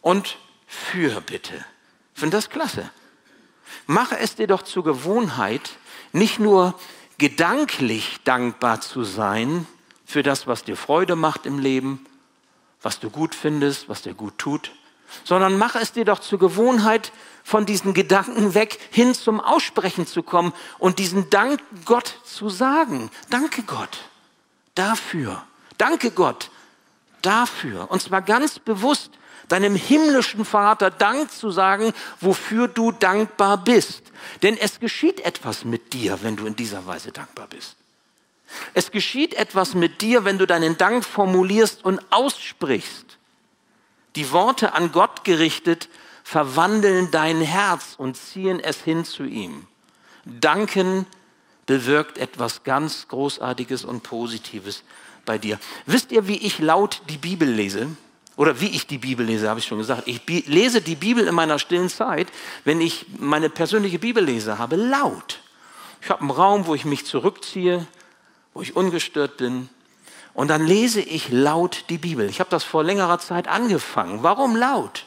und 0.01 0.37
Fürbitte. 0.67 1.65
Ich 2.13 2.19
finde 2.19 2.37
das 2.37 2.49
klasse. 2.49 2.89
Mache 3.87 4.17
es 4.19 4.35
dir 4.35 4.47
doch 4.47 4.61
zur 4.61 4.83
Gewohnheit, 4.83 5.71
nicht 6.11 6.39
nur 6.39 6.75
gedanklich 7.17 8.17
dankbar 8.23 8.81
zu 8.81 9.03
sein 9.03 9.67
für 10.05 10.23
das, 10.23 10.47
was 10.47 10.63
dir 10.63 10.75
Freude 10.75 11.15
macht 11.15 11.45
im 11.45 11.59
Leben, 11.59 12.05
was 12.81 12.99
du 12.99 13.09
gut 13.09 13.35
findest, 13.35 13.89
was 13.89 14.01
dir 14.01 14.13
gut 14.13 14.37
tut, 14.37 14.71
sondern 15.23 15.57
mache 15.57 15.79
es 15.79 15.91
dir 15.91 16.05
doch 16.05 16.19
zur 16.19 16.39
Gewohnheit, 16.39 17.11
von 17.43 17.65
diesen 17.65 17.95
Gedanken 17.95 18.53
weg 18.53 18.77
hin 18.91 19.15
zum 19.15 19.39
Aussprechen 19.39 20.05
zu 20.05 20.21
kommen 20.21 20.53
und 20.77 20.99
diesen 20.99 21.31
Dank 21.31 21.59
Gott 21.83 22.19
zu 22.23 22.49
sagen. 22.49 23.09
Danke 23.31 23.63
Gott 23.63 24.08
dafür. 24.79 25.43
Danke 25.77 26.11
Gott 26.11 26.49
dafür. 27.21 27.91
Und 27.91 28.01
zwar 28.01 28.21
ganz 28.21 28.59
bewusst 28.59 29.11
deinem 29.49 29.75
himmlischen 29.75 30.45
Vater 30.45 30.91
Dank 30.91 31.31
zu 31.31 31.51
sagen, 31.51 31.91
wofür 32.21 32.67
du 32.67 32.91
dankbar 32.91 33.57
bist. 33.57 34.03
Denn 34.43 34.57
es 34.57 34.79
geschieht 34.79 35.19
etwas 35.21 35.65
mit 35.65 35.93
dir, 35.93 36.23
wenn 36.23 36.35
du 36.35 36.45
in 36.45 36.55
dieser 36.55 36.85
Weise 36.85 37.11
dankbar 37.11 37.47
bist. 37.47 37.75
Es 38.73 38.91
geschieht 38.91 39.33
etwas 39.33 39.73
mit 39.75 40.01
dir, 40.01 40.25
wenn 40.25 40.37
du 40.37 40.47
deinen 40.47 40.77
Dank 40.77 41.03
formulierst 41.05 41.83
und 41.83 42.01
aussprichst. 42.11 43.17
Die 44.15 44.31
Worte 44.31 44.73
an 44.73 44.91
Gott 44.91 45.23
gerichtet 45.23 45.89
verwandeln 46.23 47.09
dein 47.11 47.41
Herz 47.41 47.95
und 47.97 48.15
ziehen 48.15 48.59
es 48.59 48.81
hin 48.81 49.03
zu 49.03 49.23
ihm. 49.23 49.67
Danken 50.25 51.05
bewirkt 51.69 52.17
etwas 52.17 52.63
ganz 52.63 53.07
Großartiges 53.09 53.85
und 53.85 54.01
Positives 54.01 54.81
bei 55.23 55.37
dir. 55.37 55.59
Wisst 55.85 56.11
ihr, 56.11 56.27
wie 56.27 56.37
ich 56.37 56.57
laut 56.57 57.03
die 57.09 57.19
Bibel 57.19 57.47
lese? 57.47 57.89
Oder 58.37 58.59
wie 58.59 58.69
ich 58.69 58.87
die 58.87 58.97
Bibel 58.97 59.23
lese, 59.23 59.47
habe 59.47 59.59
ich 59.59 59.67
schon 59.67 59.77
gesagt. 59.77 60.07
Ich 60.07 60.25
lese 60.47 60.81
die 60.81 60.95
Bibel 60.95 61.27
in 61.27 61.35
meiner 61.35 61.59
stillen 61.59 61.89
Zeit, 61.89 62.27
wenn 62.63 62.81
ich 62.81 63.05
meine 63.19 63.51
persönliche 63.51 63.99
Bibellese 63.99 64.57
habe, 64.57 64.77
laut. 64.77 65.41
Ich 66.01 66.09
habe 66.09 66.21
einen 66.21 66.31
Raum, 66.31 66.65
wo 66.65 66.73
ich 66.73 66.85
mich 66.85 67.05
zurückziehe, 67.05 67.85
wo 68.55 68.63
ich 68.63 68.75
ungestört 68.75 69.37
bin. 69.37 69.69
Und 70.33 70.47
dann 70.47 70.65
lese 70.65 71.01
ich 71.01 71.29
laut 71.29 71.85
die 71.89 71.99
Bibel. 71.99 72.27
Ich 72.27 72.39
habe 72.39 72.49
das 72.49 72.63
vor 72.63 72.83
längerer 72.83 73.19
Zeit 73.19 73.47
angefangen. 73.47 74.23
Warum 74.23 74.55
laut? 74.55 75.05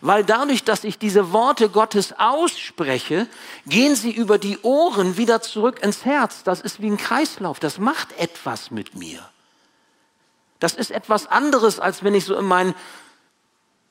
Weil 0.00 0.24
dadurch, 0.24 0.64
dass 0.64 0.84
ich 0.84 0.98
diese 0.98 1.32
Worte 1.32 1.68
Gottes 1.68 2.14
ausspreche, 2.18 3.26
gehen 3.66 3.96
sie 3.96 4.12
über 4.12 4.38
die 4.38 4.58
Ohren 4.62 5.16
wieder 5.16 5.42
zurück 5.42 5.82
ins 5.82 6.04
Herz. 6.04 6.44
Das 6.44 6.60
ist 6.60 6.80
wie 6.80 6.88
ein 6.88 6.96
Kreislauf. 6.96 7.58
Das 7.58 7.78
macht 7.78 8.16
etwas 8.18 8.70
mit 8.70 8.94
mir. 8.94 9.28
Das 10.60 10.74
ist 10.74 10.90
etwas 10.90 11.26
anderes, 11.26 11.80
als 11.80 12.04
wenn 12.04 12.14
ich 12.14 12.24
so 12.24 12.36
in 12.36 12.44
meinen 12.44 12.74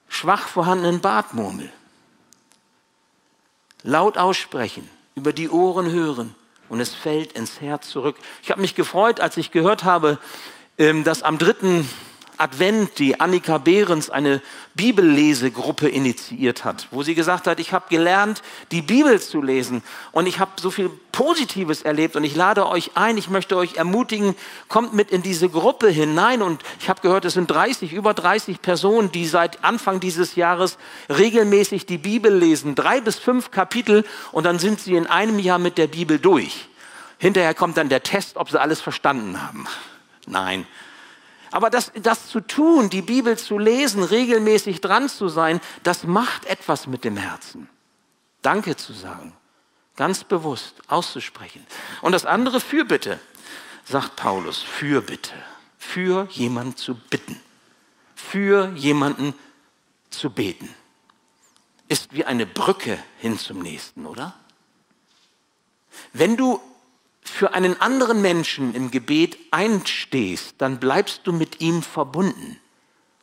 schwach 0.08 0.48
vorhandenen 0.48 1.02
Bart 1.02 1.34
murmel. 1.34 1.72
Laut 3.84 4.18
aussprechen, 4.18 4.90
über 5.16 5.34
die 5.34 5.50
Ohren 5.50 5.92
hören 5.92 6.36
und 6.70 6.80
es 6.80 6.94
fällt 6.94 7.34
ins 7.34 7.62
Herz 7.62 7.90
zurück. 7.90 8.18
Ich 8.44 8.52
habe 8.52 8.62
mich 8.62 8.76
gefreut, 8.76 9.20
als 9.20 9.38
ich 9.38 9.52
gehört 9.52 9.84
habe, 9.84 10.20
ähm, 10.78 11.04
dass 11.04 11.24
am 11.24 11.38
dritten 11.38 11.88
Advent 12.38 13.00
die 13.00 13.20
Annika 13.20 13.58
Behrens 13.58 14.10
eine 14.10 14.41
Bibellesegruppe 14.75 15.89
initiiert 15.89 16.63
hat, 16.65 16.88
wo 16.91 17.03
sie 17.03 17.15
gesagt 17.15 17.48
hat, 17.48 17.60
ich 17.60 17.74
habe 17.74 17.86
gelernt, 17.89 18.41
die 18.72 18.82
Bibel 18.82 19.20
zu 19.20 19.41
lesen 19.41 19.84
und 20.12 20.27
ich 20.27 20.39
habe 20.39 20.51
so 20.60 20.70
viel 20.70 20.89
Positives 21.12 21.82
erlebt 21.82 22.15
und 22.15 22.24
ich 22.24 22.36
lade 22.36 22.67
euch 22.67 22.91
ein, 22.96 23.17
ich 23.17 23.29
möchte 23.29 23.58
euch 23.58 23.75
ermutigen, 23.75 24.36
kommt 24.67 24.94
mit 24.94 25.12
in 25.12 25.24
diese 25.24 25.50
Gruppe 25.50 25.89
hinein 25.89 26.41
und 26.41 26.62
ich 26.79 26.89
habe 26.89 27.01
gehört, 27.01 27.25
es 27.25 27.34
sind 27.34 27.50
30, 27.50 27.94
über 27.94 28.13
30 28.13 28.62
Personen, 28.62 29.12
die 29.12 29.25
seit 29.25 29.63
Anfang 29.63 30.00
dieses 30.00 30.36
Jahres 30.36 30.77
regelmäßig 31.10 31.86
die 31.86 31.98
Bibel 31.98 32.34
lesen, 32.34 32.75
drei 32.75 33.01
bis 33.01 33.17
fünf 33.17 33.51
Kapitel 33.51 34.06
und 34.32 34.46
dann 34.46 34.60
sind 34.60 34.79
sie 34.79 34.96
in 34.96 35.08
einem 35.08 35.39
Jahr 35.39 35.60
mit 35.60 35.77
der 35.77 35.88
Bibel 35.88 36.20
durch. 36.20 36.67
Hinterher 37.17 37.56
kommt 37.56 37.77
dann 37.77 37.89
der 37.89 38.03
Test, 38.03 38.38
ob 38.38 38.51
sie 38.51 38.62
alles 38.62 38.79
verstanden 38.79 39.41
haben. 39.41 39.65
Nein, 40.27 40.67
aber 41.51 41.70
das, 41.70 41.92
das 42.01 42.27
zu 42.27 42.42
tun, 42.42 42.89
die 42.89 43.01
Bibel 43.01 43.38
zu 43.38 43.58
lesen, 43.58 44.04
regelmäßig 44.04 44.82
dran 44.82 45.10
zu 45.10 45.30
sein, 45.30 45.62
das 45.84 46.04
macht 46.04 46.46
etwas 46.46 46.88
mit 46.88 47.04
dem 47.04 47.18
Herzen. 47.18 47.70
Danke 48.42 48.75
zu 48.75 48.94
sagen, 48.94 49.34
ganz 49.96 50.24
bewusst 50.24 50.75
auszusprechen. 50.88 51.66
Und 52.01 52.12
das 52.12 52.25
andere 52.25 52.60
Fürbitte, 52.60 53.20
sagt 53.86 54.16
Paulus, 54.16 54.62
Fürbitte, 54.62 55.34
für 55.77 56.27
jemanden 56.32 56.75
zu 56.75 56.96
bitten, 56.96 57.39
für 58.16 58.72
jemanden 58.75 59.34
zu 60.10 60.30
beten, 60.30 60.74
ist 61.88 62.13
wie 62.13 62.25
eine 62.25 62.46
Brücke 62.46 62.98
hin 63.20 63.39
zum 63.39 63.60
nächsten, 63.60 64.06
oder? 64.06 64.34
Wenn 66.13 66.36
du 66.36 66.62
für 67.29 67.53
einen 67.53 67.79
anderen 67.81 68.22
Menschen 68.22 68.74
im 68.75 68.91
Gebet 68.91 69.38
einstehst, 69.51 70.55
dann 70.57 70.79
bleibst 70.79 71.22
du 71.25 71.34
mit 71.34 71.62
ihm 71.62 71.81
verbunden. 71.81 72.60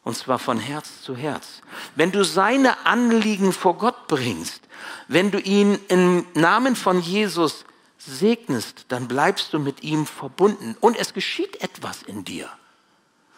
Und 0.02 0.16
zwar 0.16 0.38
von 0.38 0.58
Herz 0.58 1.02
zu 1.02 1.16
Herz. 1.16 1.62
Wenn 1.96 2.12
du 2.12 2.24
seine 2.24 2.86
Anliegen 2.86 3.52
vor 3.52 3.78
Gott 3.78 4.06
bringst, 4.06 4.60
wenn 5.08 5.30
du 5.30 5.38
ihn 5.38 5.78
im 5.88 6.26
Namen 6.34 6.76
von 6.76 7.00
Jesus 7.00 7.64
segnest, 7.98 8.86
dann 8.88 9.08
bleibst 9.08 9.52
du 9.52 9.58
mit 9.58 9.82
ihm 9.82 10.06
verbunden. 10.06 10.76
Und 10.80 10.98
es 10.98 11.14
geschieht 11.14 11.62
etwas 11.62 12.02
in 12.02 12.24
dir. 12.24 12.50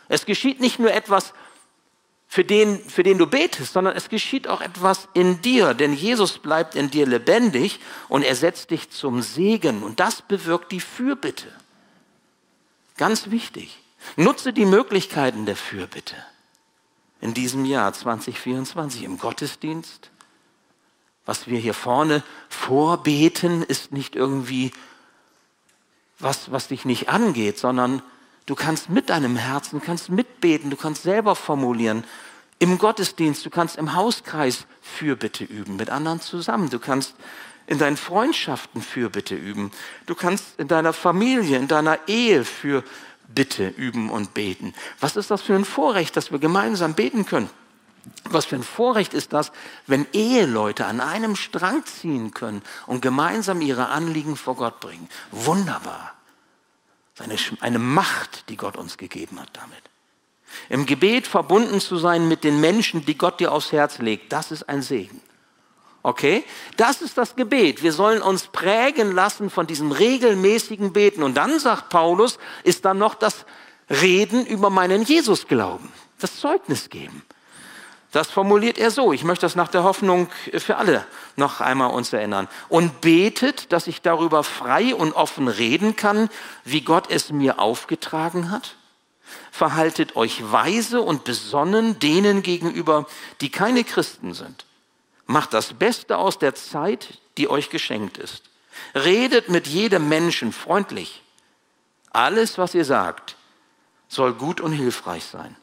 Es 0.08 0.26
geschieht 0.26 0.60
nicht 0.60 0.78
nur 0.78 0.92
etwas 0.92 1.32
für 2.28 2.44
den, 2.44 2.78
für 2.78 3.02
den 3.02 3.18
du 3.18 3.26
betest, 3.26 3.72
sondern 3.72 3.96
es 3.96 4.08
geschieht 4.08 4.48
auch 4.48 4.60
etwas 4.60 5.08
in 5.14 5.40
dir, 5.42 5.74
denn 5.74 5.94
Jesus 5.94 6.38
bleibt 6.38 6.74
in 6.74 6.90
dir 6.90 7.06
lebendig 7.06 7.80
und 8.08 8.22
er 8.22 8.34
setzt 8.34 8.70
dich 8.70 8.90
zum 8.90 9.22
Segen 9.22 9.82
und 9.82 10.00
das 10.00 10.22
bewirkt 10.22 10.72
die 10.72 10.80
Fürbitte. 10.80 11.46
Ganz 12.96 13.30
wichtig. 13.30 13.78
Nutze 14.16 14.52
die 14.52 14.66
Möglichkeiten 14.66 15.46
der 15.46 15.56
Fürbitte 15.56 16.16
in 17.20 17.34
diesem 17.34 17.64
Jahr 17.64 17.92
2024 17.92 19.04
im 19.04 19.18
Gottesdienst. 19.18 20.10
Was 21.24 21.48
wir 21.48 21.58
hier 21.58 21.74
vorne 21.74 22.22
vorbeten, 22.48 23.62
ist 23.62 23.92
nicht 23.92 24.14
irgendwie 24.14 24.72
was, 26.18 26.50
was 26.52 26.68
dich 26.68 26.84
nicht 26.84 27.08
angeht, 27.08 27.58
sondern 27.58 28.02
Du 28.46 28.54
kannst 28.54 28.88
mit 28.88 29.10
deinem 29.10 29.36
Herzen, 29.36 29.80
du 29.80 29.84
kannst 29.84 30.08
mitbeten, 30.08 30.70
du 30.70 30.76
kannst 30.76 31.02
selber 31.02 31.34
formulieren. 31.34 32.04
Im 32.58 32.78
Gottesdienst, 32.78 33.44
du 33.44 33.50
kannst 33.50 33.76
im 33.76 33.94
Hauskreis 33.94 34.66
Fürbitte 34.80 35.44
üben, 35.44 35.76
mit 35.76 35.90
anderen 35.90 36.20
zusammen. 36.20 36.70
Du 36.70 36.78
kannst 36.78 37.14
in 37.66 37.78
deinen 37.78 37.96
Freundschaften 37.96 38.80
Fürbitte 38.80 39.34
üben. 39.34 39.72
Du 40.06 40.14
kannst 40.14 40.58
in 40.58 40.68
deiner 40.68 40.92
Familie, 40.92 41.58
in 41.58 41.68
deiner 41.68 41.98
Ehe 42.06 42.44
Fürbitte 42.44 43.68
üben 43.76 44.10
und 44.10 44.32
beten. 44.32 44.74
Was 45.00 45.16
ist 45.16 45.30
das 45.30 45.42
für 45.42 45.54
ein 45.54 45.64
Vorrecht, 45.64 46.16
dass 46.16 46.30
wir 46.30 46.38
gemeinsam 46.38 46.94
beten 46.94 47.26
können? 47.26 47.50
Was 48.30 48.44
für 48.44 48.54
ein 48.54 48.62
Vorrecht 48.62 49.14
ist 49.14 49.32
das, 49.32 49.50
wenn 49.88 50.06
Eheleute 50.12 50.86
an 50.86 51.00
einem 51.00 51.34
Strang 51.34 51.84
ziehen 51.84 52.32
können 52.32 52.62
und 52.86 53.02
gemeinsam 53.02 53.60
ihre 53.60 53.88
Anliegen 53.88 54.36
vor 54.36 54.54
Gott 54.54 54.78
bringen? 54.78 55.08
Wunderbar. 55.32 56.15
Eine, 57.18 57.36
eine 57.60 57.78
Macht, 57.78 58.48
die 58.48 58.56
Gott 58.56 58.76
uns 58.76 58.98
gegeben 58.98 59.40
hat 59.40 59.50
damit. 59.54 59.82
Im 60.68 60.86
Gebet 60.86 61.26
verbunden 61.26 61.80
zu 61.80 61.96
sein 61.96 62.28
mit 62.28 62.44
den 62.44 62.60
Menschen, 62.60 63.04
die 63.04 63.16
Gott 63.18 63.40
dir 63.40 63.52
aufs 63.52 63.72
Herz 63.72 63.98
legt, 63.98 64.32
das 64.32 64.50
ist 64.52 64.68
ein 64.68 64.82
Segen. 64.82 65.20
Okay? 66.02 66.44
Das 66.76 67.02
ist 67.02 67.18
das 67.18 67.34
Gebet. 67.34 67.82
Wir 67.82 67.92
sollen 67.92 68.22
uns 68.22 68.46
prägen 68.46 69.12
lassen 69.12 69.50
von 69.50 69.66
diesem 69.66 69.90
regelmäßigen 69.90 70.92
Beten. 70.92 71.22
Und 71.22 71.34
dann, 71.34 71.58
sagt 71.58 71.88
Paulus, 71.88 72.38
ist 72.62 72.84
dann 72.84 72.98
noch 72.98 73.14
das 73.14 73.44
Reden 73.90 74.46
über 74.46 74.70
meinen 74.70 75.02
Jesus-Glauben, 75.02 75.92
das 76.20 76.38
Zeugnis 76.38 76.90
geben. 76.90 77.22
Das 78.12 78.30
formuliert 78.30 78.78
er 78.78 78.90
so. 78.90 79.12
Ich 79.12 79.24
möchte 79.24 79.44
das 79.44 79.56
nach 79.56 79.68
der 79.68 79.82
Hoffnung 79.82 80.28
für 80.56 80.76
alle 80.76 81.04
noch 81.36 81.60
einmal 81.60 81.90
uns 81.90 82.12
erinnern. 82.12 82.48
Und 82.68 83.00
betet, 83.00 83.72
dass 83.72 83.86
ich 83.86 84.00
darüber 84.00 84.44
frei 84.44 84.94
und 84.94 85.12
offen 85.12 85.48
reden 85.48 85.96
kann, 85.96 86.30
wie 86.64 86.80
Gott 86.80 87.10
es 87.10 87.30
mir 87.30 87.58
aufgetragen 87.58 88.50
hat. 88.50 88.76
Verhaltet 89.50 90.16
euch 90.16 90.52
weise 90.52 91.00
und 91.02 91.24
besonnen 91.24 91.98
denen 91.98 92.42
gegenüber, 92.42 93.06
die 93.40 93.50
keine 93.50 93.82
Christen 93.82 94.34
sind 94.34 94.66
Macht 95.26 95.52
das 95.52 95.74
Beste 95.74 96.18
aus 96.18 96.38
der 96.38 96.54
Zeit, 96.54 97.20
die 97.36 97.48
euch 97.48 97.68
geschenkt 97.70 98.16
ist. 98.16 98.44
Redet 98.94 99.48
mit 99.48 99.66
jedem 99.66 100.08
Menschen 100.08 100.52
freundlich. 100.52 101.22
Alles, 102.10 102.58
was 102.58 102.74
ihr 102.74 102.84
sagt, 102.84 103.36
soll 104.08 104.32
gut 104.34 104.60
und 104.60 104.72
hilfreich 104.72 105.24
sein. 105.24 105.56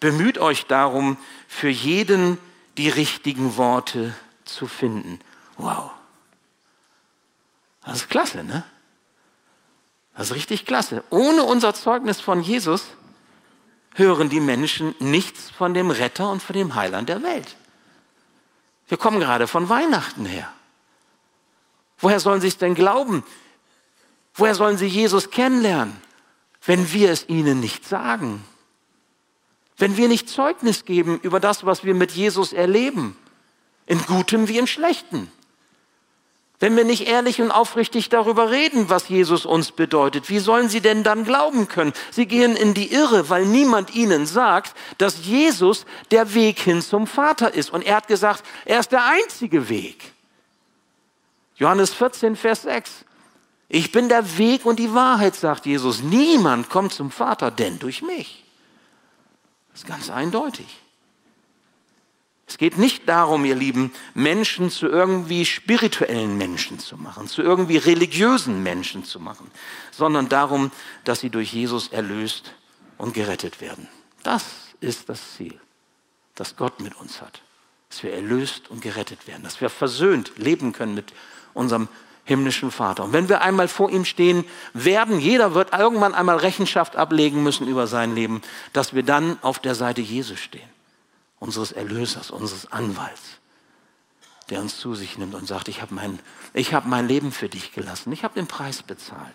Bemüht 0.00 0.38
euch 0.38 0.66
darum, 0.66 1.16
für 1.48 1.68
jeden 1.68 2.38
die 2.76 2.88
richtigen 2.88 3.56
Worte 3.56 4.14
zu 4.44 4.66
finden. 4.66 5.20
Wow. 5.56 5.90
Das 7.84 7.96
ist 7.98 8.10
klasse, 8.10 8.44
ne? 8.44 8.64
Das 10.16 10.30
ist 10.30 10.36
richtig 10.36 10.66
klasse. 10.66 11.02
Ohne 11.10 11.42
unser 11.44 11.74
Zeugnis 11.74 12.20
von 12.20 12.42
Jesus 12.42 12.84
hören 13.94 14.28
die 14.28 14.40
Menschen 14.40 14.94
nichts 14.98 15.50
von 15.50 15.74
dem 15.74 15.90
Retter 15.90 16.30
und 16.30 16.42
von 16.42 16.54
dem 16.54 16.74
Heiland 16.74 17.08
der 17.08 17.22
Welt. 17.22 17.56
Wir 18.88 18.98
kommen 18.98 19.20
gerade 19.20 19.46
von 19.46 19.68
Weihnachten 19.68 20.26
her. 20.26 20.52
Woher 21.98 22.20
sollen 22.20 22.40
sie 22.40 22.48
es 22.48 22.58
denn 22.58 22.74
glauben? 22.74 23.24
Woher 24.34 24.54
sollen 24.54 24.76
sie 24.76 24.86
Jesus 24.86 25.30
kennenlernen, 25.30 25.96
wenn 26.64 26.92
wir 26.92 27.10
es 27.10 27.28
ihnen 27.28 27.60
nicht 27.60 27.86
sagen? 27.86 28.44
Wenn 29.76 29.96
wir 29.96 30.08
nicht 30.08 30.28
Zeugnis 30.28 30.84
geben 30.84 31.18
über 31.22 31.40
das, 31.40 31.64
was 31.64 31.84
wir 31.84 31.94
mit 31.94 32.12
Jesus 32.12 32.52
erleben, 32.52 33.16
in 33.86 34.00
Gutem 34.06 34.48
wie 34.48 34.58
in 34.58 34.66
Schlechtem? 34.66 35.28
Wenn 36.62 36.76
wir 36.76 36.84
nicht 36.84 37.08
ehrlich 37.08 37.42
und 37.42 37.50
aufrichtig 37.50 38.08
darüber 38.08 38.52
reden, 38.52 38.88
was 38.88 39.08
Jesus 39.08 39.46
uns 39.46 39.72
bedeutet, 39.72 40.28
wie 40.28 40.38
sollen 40.38 40.68
sie 40.68 40.80
denn 40.80 41.02
dann 41.02 41.24
glauben 41.24 41.66
können? 41.66 41.92
Sie 42.12 42.26
gehen 42.26 42.54
in 42.54 42.72
die 42.72 42.92
Irre, 42.92 43.28
weil 43.28 43.46
niemand 43.46 43.96
ihnen 43.96 44.26
sagt, 44.26 44.76
dass 44.96 45.26
Jesus 45.26 45.86
der 46.12 46.34
Weg 46.34 46.60
hin 46.60 46.80
zum 46.80 47.08
Vater 47.08 47.52
ist. 47.52 47.72
Und 47.72 47.82
er 47.82 47.96
hat 47.96 48.06
gesagt, 48.06 48.44
er 48.64 48.78
ist 48.78 48.92
der 48.92 49.04
einzige 49.04 49.68
Weg. 49.68 50.12
Johannes 51.56 51.92
14, 51.92 52.36
Vers 52.36 52.62
6. 52.62 53.06
Ich 53.68 53.90
bin 53.90 54.08
der 54.08 54.38
Weg 54.38 54.64
und 54.64 54.78
die 54.78 54.94
Wahrheit, 54.94 55.34
sagt 55.34 55.66
Jesus. 55.66 56.00
Niemand 56.00 56.70
kommt 56.70 56.92
zum 56.92 57.10
Vater, 57.10 57.50
denn 57.50 57.80
durch 57.80 58.02
mich. 58.02 58.41
Das 59.72 59.82
ist 59.82 59.86
ganz 59.86 60.10
eindeutig. 60.10 60.66
Es 62.46 62.58
geht 62.58 62.76
nicht 62.76 63.08
darum, 63.08 63.44
ihr 63.44 63.54
Lieben, 63.54 63.92
Menschen 64.12 64.70
zu 64.70 64.86
irgendwie 64.86 65.46
spirituellen 65.46 66.36
Menschen 66.36 66.78
zu 66.78 66.98
machen, 66.98 67.26
zu 67.26 67.40
irgendwie 67.40 67.78
religiösen 67.78 68.62
Menschen 68.62 69.04
zu 69.04 69.20
machen, 69.20 69.50
sondern 69.90 70.28
darum, 70.28 70.70
dass 71.04 71.20
sie 71.20 71.30
durch 71.30 71.52
Jesus 71.54 71.88
erlöst 71.88 72.52
und 72.98 73.14
gerettet 73.14 73.60
werden. 73.62 73.88
Das 74.22 74.44
ist 74.80 75.08
das 75.08 75.36
Ziel, 75.36 75.58
das 76.34 76.56
Gott 76.56 76.80
mit 76.80 76.94
uns 76.96 77.22
hat. 77.22 77.40
Dass 77.88 78.02
wir 78.02 78.12
erlöst 78.12 78.70
und 78.70 78.82
gerettet 78.82 79.26
werden, 79.26 79.44
dass 79.44 79.60
wir 79.60 79.70
versöhnt 79.70 80.32
leben 80.36 80.72
können 80.72 80.94
mit 80.94 81.12
unserem 81.54 81.88
himmlischen 82.32 82.70
Vater. 82.70 83.04
Und 83.04 83.12
wenn 83.12 83.28
wir 83.28 83.42
einmal 83.42 83.68
vor 83.68 83.90
ihm 83.90 84.04
stehen 84.04 84.44
werden, 84.72 85.20
jeder 85.20 85.54
wird 85.54 85.72
irgendwann 85.72 86.14
einmal 86.14 86.38
Rechenschaft 86.38 86.96
ablegen 86.96 87.42
müssen 87.42 87.68
über 87.68 87.86
sein 87.86 88.14
Leben, 88.14 88.42
dass 88.72 88.94
wir 88.94 89.02
dann 89.02 89.38
auf 89.42 89.58
der 89.58 89.74
Seite 89.74 90.00
Jesus 90.00 90.40
stehen 90.40 90.68
unseres 91.42 91.72
Erlösers, 91.72 92.30
unseres 92.30 92.70
Anwalts, 92.70 93.40
der 94.48 94.60
uns 94.60 94.78
zu 94.78 94.94
sich 94.94 95.18
nimmt 95.18 95.34
und 95.34 95.48
sagt, 95.48 95.66
ich 95.66 95.82
habe 95.82 95.92
mein, 95.92 96.20
hab 96.54 96.86
mein 96.86 97.08
Leben 97.08 97.32
für 97.32 97.48
dich 97.48 97.72
gelassen, 97.72 98.12
ich 98.12 98.22
habe 98.22 98.34
den 98.34 98.46
Preis 98.46 98.84
bezahlt. 98.84 99.34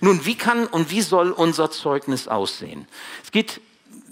Nun, 0.00 0.26
wie 0.26 0.34
kann 0.34 0.66
und 0.66 0.90
wie 0.90 1.00
soll 1.00 1.30
unser 1.30 1.70
Zeugnis 1.70 2.26
aussehen? 2.26 2.88
Es 3.22 3.30
geht, 3.30 3.60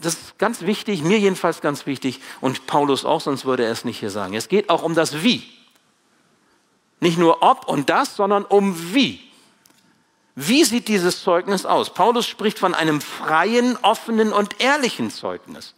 das 0.00 0.14
ist 0.14 0.38
ganz 0.38 0.62
wichtig, 0.62 1.02
mir 1.02 1.18
jedenfalls 1.18 1.60
ganz 1.60 1.84
wichtig 1.84 2.20
und 2.40 2.68
Paulus 2.68 3.04
auch, 3.04 3.20
sonst 3.20 3.44
würde 3.44 3.64
er 3.64 3.72
es 3.72 3.84
nicht 3.84 3.98
hier 3.98 4.10
sagen. 4.10 4.34
Es 4.34 4.46
geht 4.46 4.70
auch 4.70 4.84
um 4.84 4.94
das 4.94 5.24
Wie. 5.24 5.55
Nicht 7.00 7.18
nur 7.18 7.42
ob 7.42 7.68
und 7.68 7.90
das, 7.90 8.16
sondern 8.16 8.44
um 8.44 8.94
wie. 8.94 9.20
Wie 10.34 10.64
sieht 10.64 10.88
dieses 10.88 11.22
Zeugnis 11.22 11.64
aus? 11.64 11.92
Paulus 11.92 12.26
spricht 12.26 12.58
von 12.58 12.74
einem 12.74 13.00
freien, 13.00 13.76
offenen 13.78 14.32
und 14.32 14.60
ehrlichen 14.60 15.10
Zeugnis. 15.10 15.74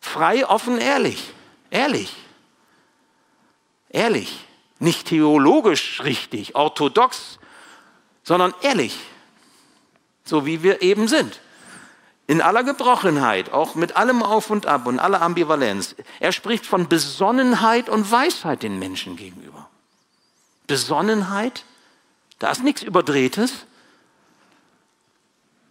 Frei, 0.00 0.46
offen, 0.46 0.78
ehrlich. 0.78 1.32
Ehrlich. 1.70 2.14
Ehrlich. 3.88 4.44
Nicht 4.78 5.08
theologisch 5.08 6.02
richtig, 6.02 6.56
orthodox, 6.56 7.38
sondern 8.22 8.52
ehrlich. 8.62 8.98
So 10.24 10.44
wie 10.44 10.62
wir 10.62 10.82
eben 10.82 11.08
sind. 11.08 11.40
In 12.32 12.40
aller 12.40 12.64
Gebrochenheit, 12.64 13.52
auch 13.52 13.74
mit 13.74 13.96
allem 13.96 14.22
Auf 14.22 14.48
und 14.48 14.64
Ab 14.64 14.86
und 14.86 14.98
aller 14.98 15.20
Ambivalenz. 15.20 15.94
Er 16.18 16.32
spricht 16.32 16.64
von 16.64 16.88
Besonnenheit 16.88 17.90
und 17.90 18.10
Weisheit 18.10 18.62
den 18.62 18.78
Menschen 18.78 19.16
gegenüber. 19.16 19.68
Besonnenheit, 20.66 21.66
da 22.38 22.50
ist 22.50 22.64
nichts 22.64 22.80
Überdrehtes. 22.80 23.66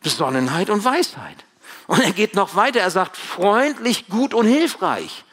Besonnenheit 0.04 0.70
und 0.70 0.86
Weisheit. 0.86 1.38
Und 1.88 2.04
er 2.04 2.12
geht 2.12 2.36
noch 2.36 2.54
weiter, 2.56 2.80
er 2.80 2.92
sagt, 2.92 3.18
freundlich, 3.18 4.08
gut 4.08 4.36
und 4.36 4.46
hilfreich. 4.46 5.24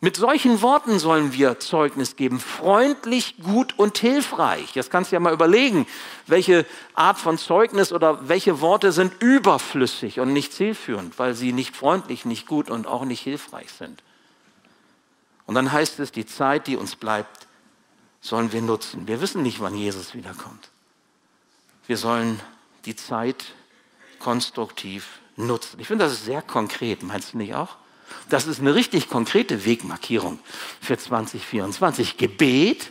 Mit 0.00 0.16
solchen 0.16 0.62
Worten 0.62 1.00
sollen 1.00 1.32
wir 1.32 1.58
Zeugnis 1.58 2.14
geben. 2.14 2.38
Freundlich, 2.38 3.34
gut 3.42 3.76
und 3.78 3.98
hilfreich. 3.98 4.76
Jetzt 4.76 4.92
kannst 4.92 5.10
du 5.10 5.16
ja 5.16 5.20
mal 5.20 5.32
überlegen, 5.32 5.88
welche 6.28 6.66
Art 6.94 7.18
von 7.18 7.36
Zeugnis 7.36 7.92
oder 7.92 8.28
welche 8.28 8.60
Worte 8.60 8.92
sind 8.92 9.20
überflüssig 9.20 10.20
und 10.20 10.32
nicht 10.32 10.52
zielführend, 10.52 11.18
weil 11.18 11.34
sie 11.34 11.52
nicht 11.52 11.74
freundlich, 11.74 12.24
nicht 12.24 12.46
gut 12.46 12.70
und 12.70 12.86
auch 12.86 13.04
nicht 13.04 13.22
hilfreich 13.22 13.72
sind. 13.72 14.04
Und 15.46 15.56
dann 15.56 15.72
heißt 15.72 15.98
es, 15.98 16.12
die 16.12 16.26
Zeit, 16.26 16.68
die 16.68 16.76
uns 16.76 16.94
bleibt, 16.94 17.48
sollen 18.20 18.52
wir 18.52 18.62
nutzen. 18.62 19.08
Wir 19.08 19.20
wissen 19.20 19.42
nicht, 19.42 19.58
wann 19.60 19.74
Jesus 19.74 20.14
wiederkommt. 20.14 20.70
Wir 21.88 21.96
sollen 21.96 22.38
die 22.84 22.94
Zeit 22.94 23.46
konstruktiv 24.20 25.18
nutzen. 25.36 25.80
Ich 25.80 25.88
finde, 25.88 26.04
das 26.04 26.12
ist 26.12 26.24
sehr 26.24 26.42
konkret, 26.42 27.02
meinst 27.02 27.32
du 27.32 27.38
nicht 27.38 27.54
auch? 27.54 27.76
Das 28.28 28.46
ist 28.46 28.60
eine 28.60 28.74
richtig 28.74 29.08
konkrete 29.08 29.64
Wegmarkierung 29.64 30.38
für 30.80 30.98
2024. 30.98 32.16
Gebet 32.16 32.90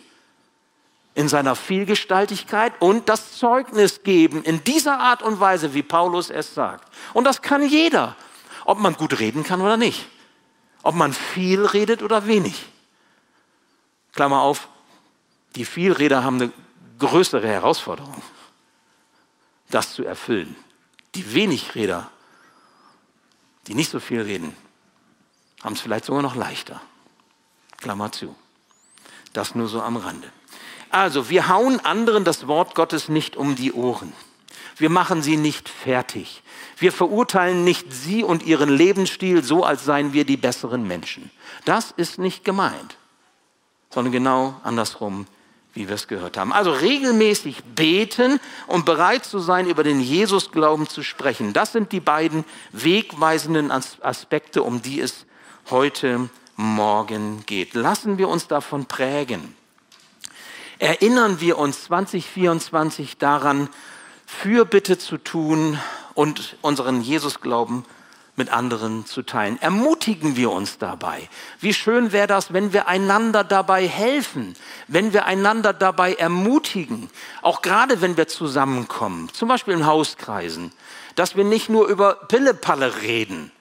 in 1.14 1.28
seiner 1.28 1.56
Vielgestaltigkeit 1.56 2.74
und 2.80 3.10
das 3.10 3.38
Zeugnis 3.38 4.04
geben 4.04 4.44
in 4.44 4.64
dieser 4.64 5.00
Art 5.00 5.24
und 5.24 5.40
Weise, 5.40 5.74
wie 5.74 5.84
Paulus 5.84 6.30
es 6.30 6.54
sagt. 6.54 6.92
Und 7.14 7.24
das 7.24 7.42
kann 7.42 7.68
jeder, 7.68 8.16
ob 8.66 8.80
man 8.80 8.94
gut 8.94 9.20
reden 9.20 9.44
kann 9.44 9.62
oder 9.62 9.78
nicht. 9.78 10.06
Ob 10.84 10.96
man 10.96 11.14
viel 11.14 11.66
redet 11.66 12.04
oder 12.04 12.28
wenig. 12.28 12.66
Klammer 14.14 14.42
auf, 14.42 14.68
die 15.56 15.66
Vielreder 15.66 16.24
haben 16.24 16.42
eine 16.42 16.52
größere 17.00 17.48
Herausforderung, 17.48 18.22
das 19.70 19.94
zu 19.94 20.04
erfüllen. 20.06 20.56
Die 21.16 21.34
Wenigräder 21.34 22.10
die 23.68 23.76
nicht 23.76 23.92
so 23.92 24.00
viel 24.00 24.22
reden, 24.22 24.56
haben 25.64 25.74
es 25.74 25.82
vielleicht 25.82 26.06
sogar 26.06 26.22
noch 26.22 26.36
leichter. 26.36 26.82
Klammer 27.78 28.12
zu. 28.12 28.36
Das 29.34 29.56
nur 29.56 29.68
so 29.68 29.82
am 29.82 29.98
Rande. 29.98 30.32
Also, 30.90 31.30
wir 31.30 31.50
hauen 31.50 31.80
anderen 31.82 32.24
das 32.24 32.48
Wort 32.48 32.76
Gottes 32.76 33.10
nicht 33.10 33.36
um 33.36 33.56
die 33.56 33.74
Ohren. 33.74 34.14
Wir 34.78 34.90
machen 34.90 35.22
sie 35.22 35.38
nicht 35.38 35.70
fertig. 35.70 36.44
Wir 36.78 36.92
verurteilen 36.92 37.64
nicht 37.64 37.92
sie 37.92 38.24
und 38.24 38.44
ihren 38.44 38.70
Lebensstil 38.70 39.44
so, 39.44 39.64
als 39.64 39.84
seien 39.84 40.14
wir 40.14 40.24
die 40.24 40.38
besseren 40.38 40.88
Menschen. 40.88 41.32
Das 41.66 41.92
ist 41.98 42.20
nicht 42.20 42.46
gemeint, 42.46 42.98
sondern 43.90 44.12
genau 44.12 44.56
andersrum, 44.64 45.26
wie 45.74 45.88
wir 45.88 45.96
es 45.96 46.08
gehört 46.08 46.38
haben. 46.38 46.54
Also 46.54 46.72
regelmäßig 46.72 47.64
beten 47.64 48.40
und 48.68 48.86
bereit 48.86 49.26
zu 49.26 49.40
sein, 49.40 49.68
über 49.68 49.84
den 49.84 50.00
Jesusglauben 50.00 50.88
zu 50.88 51.04
sprechen. 51.04 51.54
Das 51.54 51.72
sind 51.72 51.92
die 51.92 52.00
beiden 52.00 52.46
wegweisenden 52.72 53.72
Aspekte, 53.72 54.62
um 54.62 54.82
die 54.82 55.02
es 55.02 55.26
heute 55.70 56.30
Morgen 56.56 57.44
geht. 57.46 57.74
Lassen 57.74 58.18
wir 58.18 58.30
uns 58.30 58.48
davon 58.48 58.86
prägen. 58.86 59.56
Erinnern 60.80 61.40
wir 61.42 61.58
uns 61.58 61.84
2024 61.86 63.18
daran, 63.18 63.70
Fürbitte 64.26 64.98
zu 64.98 65.18
tun 65.18 65.80
und 66.14 66.58
unseren 66.62 67.02
Jesusglauben 67.02 67.84
mit 68.36 68.50
anderen 68.50 69.06
zu 69.06 69.24
teilen. 69.24 69.60
Ermutigen 69.62 70.36
wir 70.36 70.52
uns 70.52 70.78
dabei. 70.78 71.28
Wie 71.60 71.74
schön 71.74 72.12
wäre 72.12 72.28
das, 72.28 72.54
wenn 72.54 72.72
wir 72.72 72.88
einander 72.88 73.44
dabei 73.44 73.88
helfen, 73.88 74.56
wenn 74.88 75.12
wir 75.12 75.26
einander 75.26 75.74
dabei 75.74 76.14
ermutigen, 76.14 77.10
auch 77.42 77.62
gerade 77.62 78.00
wenn 78.00 78.16
wir 78.16 78.28
zusammenkommen, 78.28 79.30
zum 79.34 79.50
Beispiel 79.50 79.74
in 79.74 79.86
Hauskreisen, 79.86 80.72
dass 81.16 81.36
wir 81.36 81.44
nicht 81.44 81.68
nur 81.70 81.88
über 81.88 82.14
Pillepalle 82.28 83.02
reden, 83.02 83.52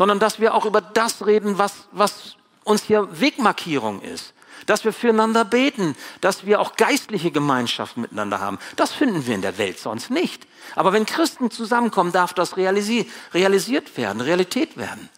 sondern 0.00 0.18
dass 0.18 0.40
wir 0.40 0.54
auch 0.54 0.64
über 0.64 0.80
das 0.80 1.26
reden, 1.26 1.58
was, 1.58 1.74
was 1.92 2.34
uns 2.64 2.84
hier 2.84 3.20
Wegmarkierung 3.20 4.00
ist 4.00 4.32
dass 4.66 4.84
wir 4.84 4.92
füreinander 4.92 5.44
beten, 5.44 5.96
dass 6.20 6.44
wir 6.44 6.60
auch 6.60 6.76
geistliche 6.76 7.30
Gemeinschaft 7.30 7.96
miteinander 7.96 8.40
haben. 8.40 8.58
Das 8.76 8.92
finden 8.92 9.26
wir 9.26 9.34
in 9.34 9.40
der 9.40 9.56
Welt 9.58 9.78
sonst 9.78 10.10
nicht. 10.10 10.46
Aber 10.76 10.92
wenn 10.92 11.06
Christen 11.06 11.50
zusammenkommen, 11.50 12.12
darf 12.12 12.34
das 12.34 12.56
realisiert 12.58 13.96
werden, 13.96 14.20
Realität 14.20 14.76
werden. 14.76 15.08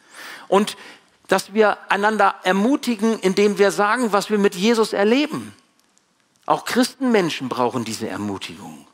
Und 0.47 0.77
dass 1.27 1.53
wir 1.55 1.77
einander 1.90 2.37
ermutigen, 2.45 3.18
indem 3.18 3.59
wir 3.59 3.73
sagen, 3.73 4.12
was 4.12 4.31
wir 4.31 4.38
mit 4.38 4.55
Jesus 4.55 4.92
erleben. 4.92 5.53
Auch 6.47 6.64
Christenmenschen 6.64 7.49
brauchen 7.49 7.85
diese 7.85 8.09
Ermutigung. 8.09 8.87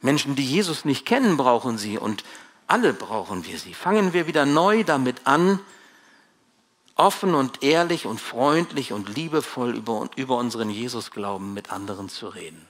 Menschen, 0.00 0.36
die 0.36 0.46
Jesus 0.46 0.84
nicht 0.84 1.06
kennen, 1.06 1.38
brauchen 1.38 1.76
sie 1.76 1.98
und 1.98 2.24
alle 2.70 2.92
brauchen 2.92 3.44
wir 3.44 3.58
sie. 3.58 3.74
Fangen 3.74 4.12
wir 4.12 4.26
wieder 4.26 4.46
neu 4.46 4.84
damit 4.84 5.26
an, 5.26 5.58
offen 6.94 7.34
und 7.34 7.62
ehrlich 7.62 8.06
und 8.06 8.20
freundlich 8.20 8.92
und 8.92 9.14
liebevoll 9.14 9.74
über, 9.74 10.08
über 10.16 10.36
unseren 10.36 10.70
Jesus-Glauben 10.70 11.54
mit 11.54 11.72
anderen 11.72 12.08
zu 12.08 12.28
reden. 12.28 12.66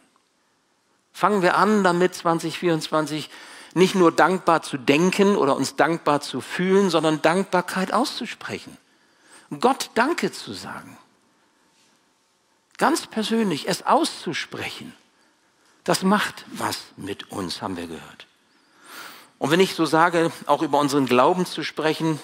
Fangen 1.12 1.42
wir 1.42 1.56
an, 1.56 1.84
damit 1.84 2.14
2024 2.14 3.28
nicht 3.74 3.94
nur 3.94 4.12
dankbar 4.12 4.62
zu 4.62 4.78
denken 4.78 5.36
oder 5.36 5.56
uns 5.56 5.76
dankbar 5.76 6.20
zu 6.20 6.40
fühlen, 6.40 6.90
sondern 6.90 7.22
Dankbarkeit 7.22 7.92
auszusprechen. 7.92 8.76
Gott 9.60 9.90
Danke 9.94 10.32
zu 10.32 10.52
sagen. 10.52 10.96
Ganz 12.78 13.06
persönlich 13.06 13.68
es 13.68 13.84
auszusprechen. 13.84 14.94
Das 15.84 16.02
macht 16.02 16.46
was 16.52 16.78
mit 16.96 17.30
uns, 17.30 17.60
haben 17.60 17.76
wir 17.76 17.86
gehört. 17.86 18.26
Und 19.40 19.50
wenn 19.50 19.58
ich 19.58 19.74
so 19.74 19.86
sage, 19.86 20.30
auch 20.44 20.60
über 20.60 20.78
unseren 20.78 21.06
Glauben 21.06 21.46
zu 21.46 21.64
sprechen, 21.64 22.20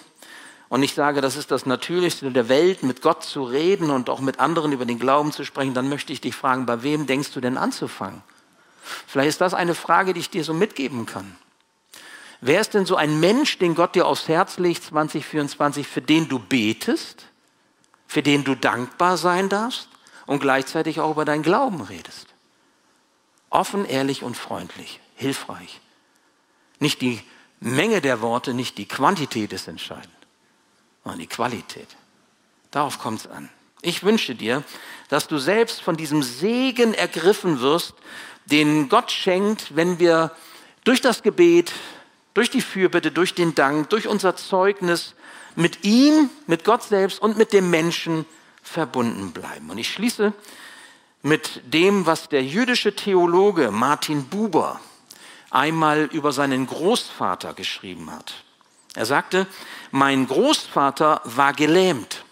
und 0.68 0.82
ich 0.82 0.94
sage, 0.94 1.22
das 1.22 1.36
ist 1.36 1.50
das 1.50 1.64
Natürlichste 1.64 2.30
der 2.30 2.50
Welt, 2.50 2.82
mit 2.82 3.00
Gott 3.00 3.24
zu 3.24 3.42
reden 3.42 3.88
und 3.88 4.10
auch 4.10 4.20
mit 4.20 4.38
anderen 4.38 4.70
über 4.72 4.84
den 4.84 4.98
Glauben 4.98 5.32
zu 5.32 5.42
sprechen, 5.42 5.72
dann 5.72 5.88
möchte 5.88 6.12
ich 6.12 6.20
dich 6.20 6.36
fragen, 6.36 6.66
bei 6.66 6.82
wem 6.82 7.06
denkst 7.06 7.32
du 7.32 7.40
denn 7.40 7.56
anzufangen? 7.56 8.22
Vielleicht 9.06 9.30
ist 9.30 9.40
das 9.40 9.54
eine 9.54 9.74
Frage, 9.74 10.12
die 10.12 10.20
ich 10.20 10.28
dir 10.28 10.44
so 10.44 10.52
mitgeben 10.52 11.06
kann. 11.06 11.36
Wer 12.42 12.60
ist 12.60 12.74
denn 12.74 12.84
so 12.84 12.96
ein 12.96 13.18
Mensch, 13.18 13.58
den 13.58 13.74
Gott 13.74 13.94
dir 13.94 14.06
aufs 14.06 14.28
Herz 14.28 14.58
legt 14.58 14.84
2024, 14.84 15.86
für 15.86 16.02
den 16.02 16.28
du 16.28 16.38
betest, 16.38 17.24
für 18.06 18.22
den 18.22 18.44
du 18.44 18.54
dankbar 18.54 19.16
sein 19.16 19.48
darfst 19.48 19.88
und 20.26 20.40
gleichzeitig 20.40 21.00
auch 21.00 21.12
über 21.12 21.24
deinen 21.24 21.42
Glauben 21.42 21.80
redest? 21.80 22.26
Offen, 23.48 23.86
ehrlich 23.86 24.22
und 24.22 24.36
freundlich, 24.36 25.00
hilfreich. 25.14 25.80
Nicht 26.78 27.00
die 27.00 27.20
Menge 27.60 28.00
der 28.00 28.20
Worte, 28.20 28.54
nicht 28.54 28.78
die 28.78 28.86
Quantität 28.86 29.52
ist 29.52 29.68
entscheidend 29.68 30.16
sondern 31.06 31.20
die 31.20 31.28
Qualität. 31.28 31.86
Darauf 32.72 32.98
kommt 32.98 33.20
es 33.20 33.26
an. 33.28 33.48
Ich 33.80 34.02
wünsche 34.02 34.34
dir, 34.34 34.64
dass 35.08 35.28
du 35.28 35.38
selbst 35.38 35.80
von 35.80 35.96
diesem 35.96 36.24
Segen 36.24 36.94
ergriffen 36.94 37.60
wirst, 37.60 37.94
den 38.46 38.88
Gott 38.88 39.12
schenkt, 39.12 39.76
wenn 39.76 40.00
wir 40.00 40.32
durch 40.82 41.00
das 41.00 41.22
Gebet, 41.22 41.72
durch 42.34 42.50
die 42.50 42.60
Fürbitte, 42.60 43.12
durch 43.12 43.34
den 43.34 43.54
Dank, 43.54 43.88
durch 43.90 44.08
unser 44.08 44.34
Zeugnis 44.34 45.14
mit 45.54 45.84
ihm, 45.84 46.28
mit 46.48 46.64
Gott 46.64 46.82
selbst 46.82 47.22
und 47.22 47.38
mit 47.38 47.52
dem 47.52 47.70
Menschen 47.70 48.26
verbunden 48.60 49.30
bleiben. 49.30 49.70
Und 49.70 49.78
ich 49.78 49.92
schließe 49.92 50.32
mit 51.22 51.62
dem, 51.72 52.04
was 52.04 52.28
der 52.28 52.42
jüdische 52.42 52.96
Theologe 52.96 53.70
Martin 53.70 54.24
Buber 54.24 54.80
einmal 55.50 56.04
über 56.04 56.32
seinen 56.32 56.66
Großvater 56.66 57.54
geschrieben 57.54 58.10
hat. 58.10 58.34
Er 58.94 59.06
sagte, 59.06 59.46
mein 59.90 60.26
Großvater 60.26 61.20
war 61.24 61.52
gelähmt 61.52 62.24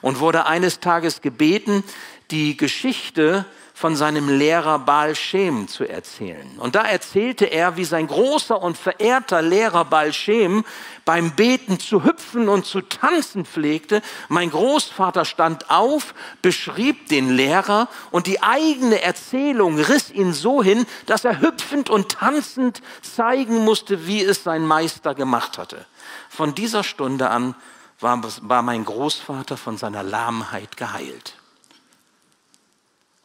und 0.00 0.20
wurde 0.20 0.46
eines 0.46 0.80
Tages 0.80 1.20
gebeten, 1.20 1.84
die 2.30 2.56
Geschichte 2.56 3.44
von 3.76 3.94
seinem 3.94 4.30
Lehrer 4.30 4.78
Baal 4.78 5.14
Shem 5.14 5.68
zu 5.68 5.86
erzählen. 5.86 6.50
Und 6.56 6.74
da 6.74 6.80
erzählte 6.80 7.44
er, 7.44 7.76
wie 7.76 7.84
sein 7.84 8.06
großer 8.06 8.62
und 8.62 8.78
verehrter 8.78 9.42
Lehrer 9.42 9.84
Baal 9.84 10.14
Shem 10.14 10.64
beim 11.04 11.32
Beten 11.32 11.78
zu 11.78 12.02
hüpfen 12.02 12.48
und 12.48 12.64
zu 12.64 12.80
tanzen 12.80 13.44
pflegte. 13.44 14.00
Mein 14.30 14.50
Großvater 14.50 15.26
stand 15.26 15.68
auf, 15.68 16.14
beschrieb 16.40 17.10
den 17.10 17.28
Lehrer 17.28 17.88
und 18.12 18.26
die 18.26 18.42
eigene 18.42 19.02
Erzählung 19.02 19.78
riss 19.78 20.10
ihn 20.10 20.32
so 20.32 20.62
hin, 20.62 20.86
dass 21.04 21.26
er 21.26 21.42
hüpfend 21.42 21.90
und 21.90 22.12
tanzend 22.12 22.80
zeigen 23.02 23.62
musste, 23.62 24.06
wie 24.06 24.24
es 24.24 24.42
sein 24.42 24.64
Meister 24.64 25.14
gemacht 25.14 25.58
hatte. 25.58 25.84
Von 26.30 26.54
dieser 26.54 26.82
Stunde 26.82 27.28
an 27.28 27.54
war, 28.00 28.22
war 28.40 28.62
mein 28.62 28.86
Großvater 28.86 29.58
von 29.58 29.76
seiner 29.76 30.02
Lahmheit 30.02 30.78
geheilt. 30.78 31.34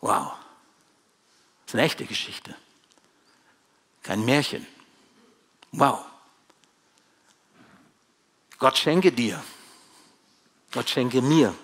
Wow. 0.02 0.41
Ist 1.72 1.76
eine 1.76 1.84
echte 1.84 2.04
Geschichte. 2.04 2.54
Kein 4.04 4.26
Märchen. 4.26 4.68
Wow. 5.72 6.04
Gott 8.60 8.78
schenke 8.78 9.14
dir, 9.14 9.42
Gott 10.74 10.90
schenke 10.90 11.22
mir, 11.22 11.56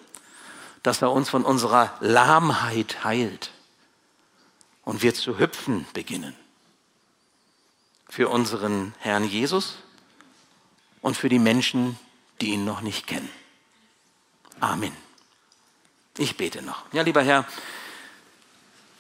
dass 0.82 1.02
er 1.02 1.12
uns 1.12 1.30
von 1.30 1.44
unserer 1.44 1.94
Lahmheit 2.00 3.04
heilt 3.04 3.52
und 4.86 5.02
wir 5.02 5.14
zu 5.14 5.40
hüpfen 5.40 5.86
beginnen. 5.92 6.38
Für 8.08 8.30
unseren 8.30 8.96
Herrn 9.00 9.26
Jesus 9.26 9.76
und 11.02 11.18
für 11.18 11.28
die 11.28 11.38
Menschen, 11.38 12.00
die 12.40 12.52
ihn 12.52 12.64
noch 12.64 12.80
nicht 12.80 13.08
kennen. 13.08 13.30
Amen. 14.62 14.96
Ich 16.18 16.38
bete 16.38 16.62
noch. 16.62 16.86
Ja, 16.94 17.02
lieber 17.02 17.24
Herr, 17.24 17.46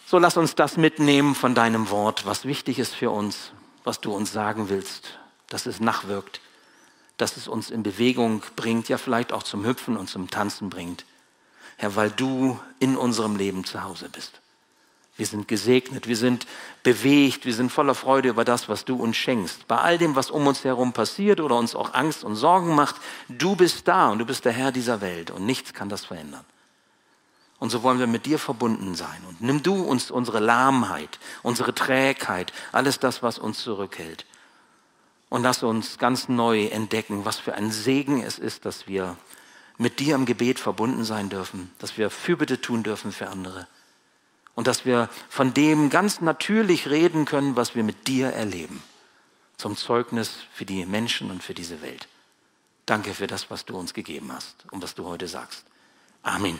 so 0.08 0.20
lass 0.20 0.38
uns 0.38 0.56
das 0.56 0.78
mitnehmen 0.78 1.36
von 1.36 1.54
deinem 1.54 1.90
Wort, 1.90 2.26
was 2.26 2.46
wichtig 2.46 2.80
ist 2.80 2.96
für 2.96 3.12
uns, 3.12 3.52
was 3.84 4.00
du 4.00 4.16
uns 4.16 4.32
sagen 4.32 4.70
willst, 4.70 5.20
dass 5.50 5.66
es 5.66 5.82
nachwirkt, 5.82 6.40
dass 7.18 7.36
es 7.36 7.50
uns 7.50 7.70
in 7.70 7.84
Bewegung 7.84 8.42
bringt, 8.56 8.88
ja 8.88 8.98
vielleicht 8.98 9.34
auch 9.34 9.44
zum 9.44 9.66
Hüpfen 9.66 9.98
und 9.98 10.10
zum 10.10 10.30
Tanzen 10.30 10.70
bringt. 10.70 11.04
Herr, 11.76 11.98
weil 11.98 12.10
du 12.10 12.58
in 12.80 12.96
unserem 12.96 13.36
Leben 13.36 13.66
zu 13.66 13.84
Hause 13.84 14.08
bist. 14.10 14.40
Wir 15.18 15.26
sind 15.26 15.50
gesegnet, 15.50 16.08
wir 16.08 16.16
sind 16.16 16.48
bewegt, 16.84 17.46
wir 17.46 17.54
sind 17.54 17.70
voller 17.70 17.96
Freude 17.96 18.30
über 18.30 18.46
das, 18.46 18.70
was 18.70 18.86
du 18.86 18.96
uns 18.96 19.18
schenkst. 19.18 19.68
Bei 19.68 19.78
all 19.78 19.98
dem, 19.98 20.16
was 20.16 20.32
um 20.32 20.48
uns 20.48 20.64
herum 20.64 20.94
passiert 20.94 21.42
oder 21.42 21.58
uns 21.58 21.76
auch 21.76 21.94
Angst 21.94 22.24
und 22.24 22.36
Sorgen 22.36 22.76
macht, 22.76 22.96
du 23.28 23.58
bist 23.58 23.88
da 23.90 24.10
und 24.10 24.20
du 24.20 24.26
bist 24.26 24.46
der 24.46 24.54
Herr 24.54 24.72
dieser 24.72 25.02
Welt 25.02 25.32
und 25.32 25.46
nichts 25.46 25.74
kann 25.74 25.90
das 25.90 26.06
verändern. 26.06 26.46
Und 27.60 27.72
so 27.72 27.82
wollen 27.82 28.00
wir 28.00 28.08
mit 28.08 28.26
dir 28.26 28.38
verbunden 28.38 28.96
sein. 28.96 29.22
Und 29.28 29.42
nimm 29.42 29.64
du 29.64 29.82
uns 29.82 30.12
unsere 30.12 30.40
Lahmheit, 30.40 31.20
unsere 31.42 31.74
Trägheit, 31.74 32.54
alles 32.72 33.00
das, 33.00 33.24
was 33.24 33.40
uns 33.40 33.60
zurückhält. 33.60 34.26
Und 35.30 35.44
lass 35.44 35.64
uns 35.64 35.98
ganz 35.98 36.30
neu 36.30 36.66
entdecken, 36.68 37.26
was 37.26 37.38
für 37.38 37.56
ein 37.56 37.72
Segen 37.72 38.22
es 38.22 38.38
ist, 38.40 38.66
dass 38.66 38.88
wir 38.88 39.18
mit 39.78 40.00
dir 40.00 40.16
im 40.16 40.26
Gebet 40.26 40.60
verbunden 40.60 41.04
sein 41.04 41.30
dürfen, 41.30 41.72
dass 41.80 41.98
wir 41.98 42.10
Fürbitte 42.10 42.62
tun 42.62 42.84
dürfen 42.84 43.12
für 43.12 43.28
andere. 43.28 43.68
Und 44.56 44.68
dass 44.68 44.86
wir 44.86 45.10
von 45.30 45.54
dem 45.54 45.90
ganz 45.90 46.22
natürlich 46.22 46.90
reden 46.90 47.26
können, 47.26 47.56
was 47.56 47.76
wir 47.76 47.84
mit 47.84 48.08
dir 48.08 48.30
erleben. 48.30 48.82
Zum 49.58 49.76
Zeugnis 49.76 50.38
für 50.52 50.66
die 50.66 50.86
Menschen 50.86 51.30
und 51.30 51.44
für 51.44 51.54
diese 51.54 51.82
Welt. 51.82 52.08
Danke 52.86 53.14
für 53.14 53.28
das, 53.28 53.52
was 53.52 53.66
du 53.66 53.78
uns 53.78 53.94
gegeben 53.94 54.32
hast 54.32 54.66
und 54.72 54.82
was 54.82 54.96
du 54.96 55.06
heute 55.06 55.28
sagst. 55.28 55.66
Amen. 56.24 56.60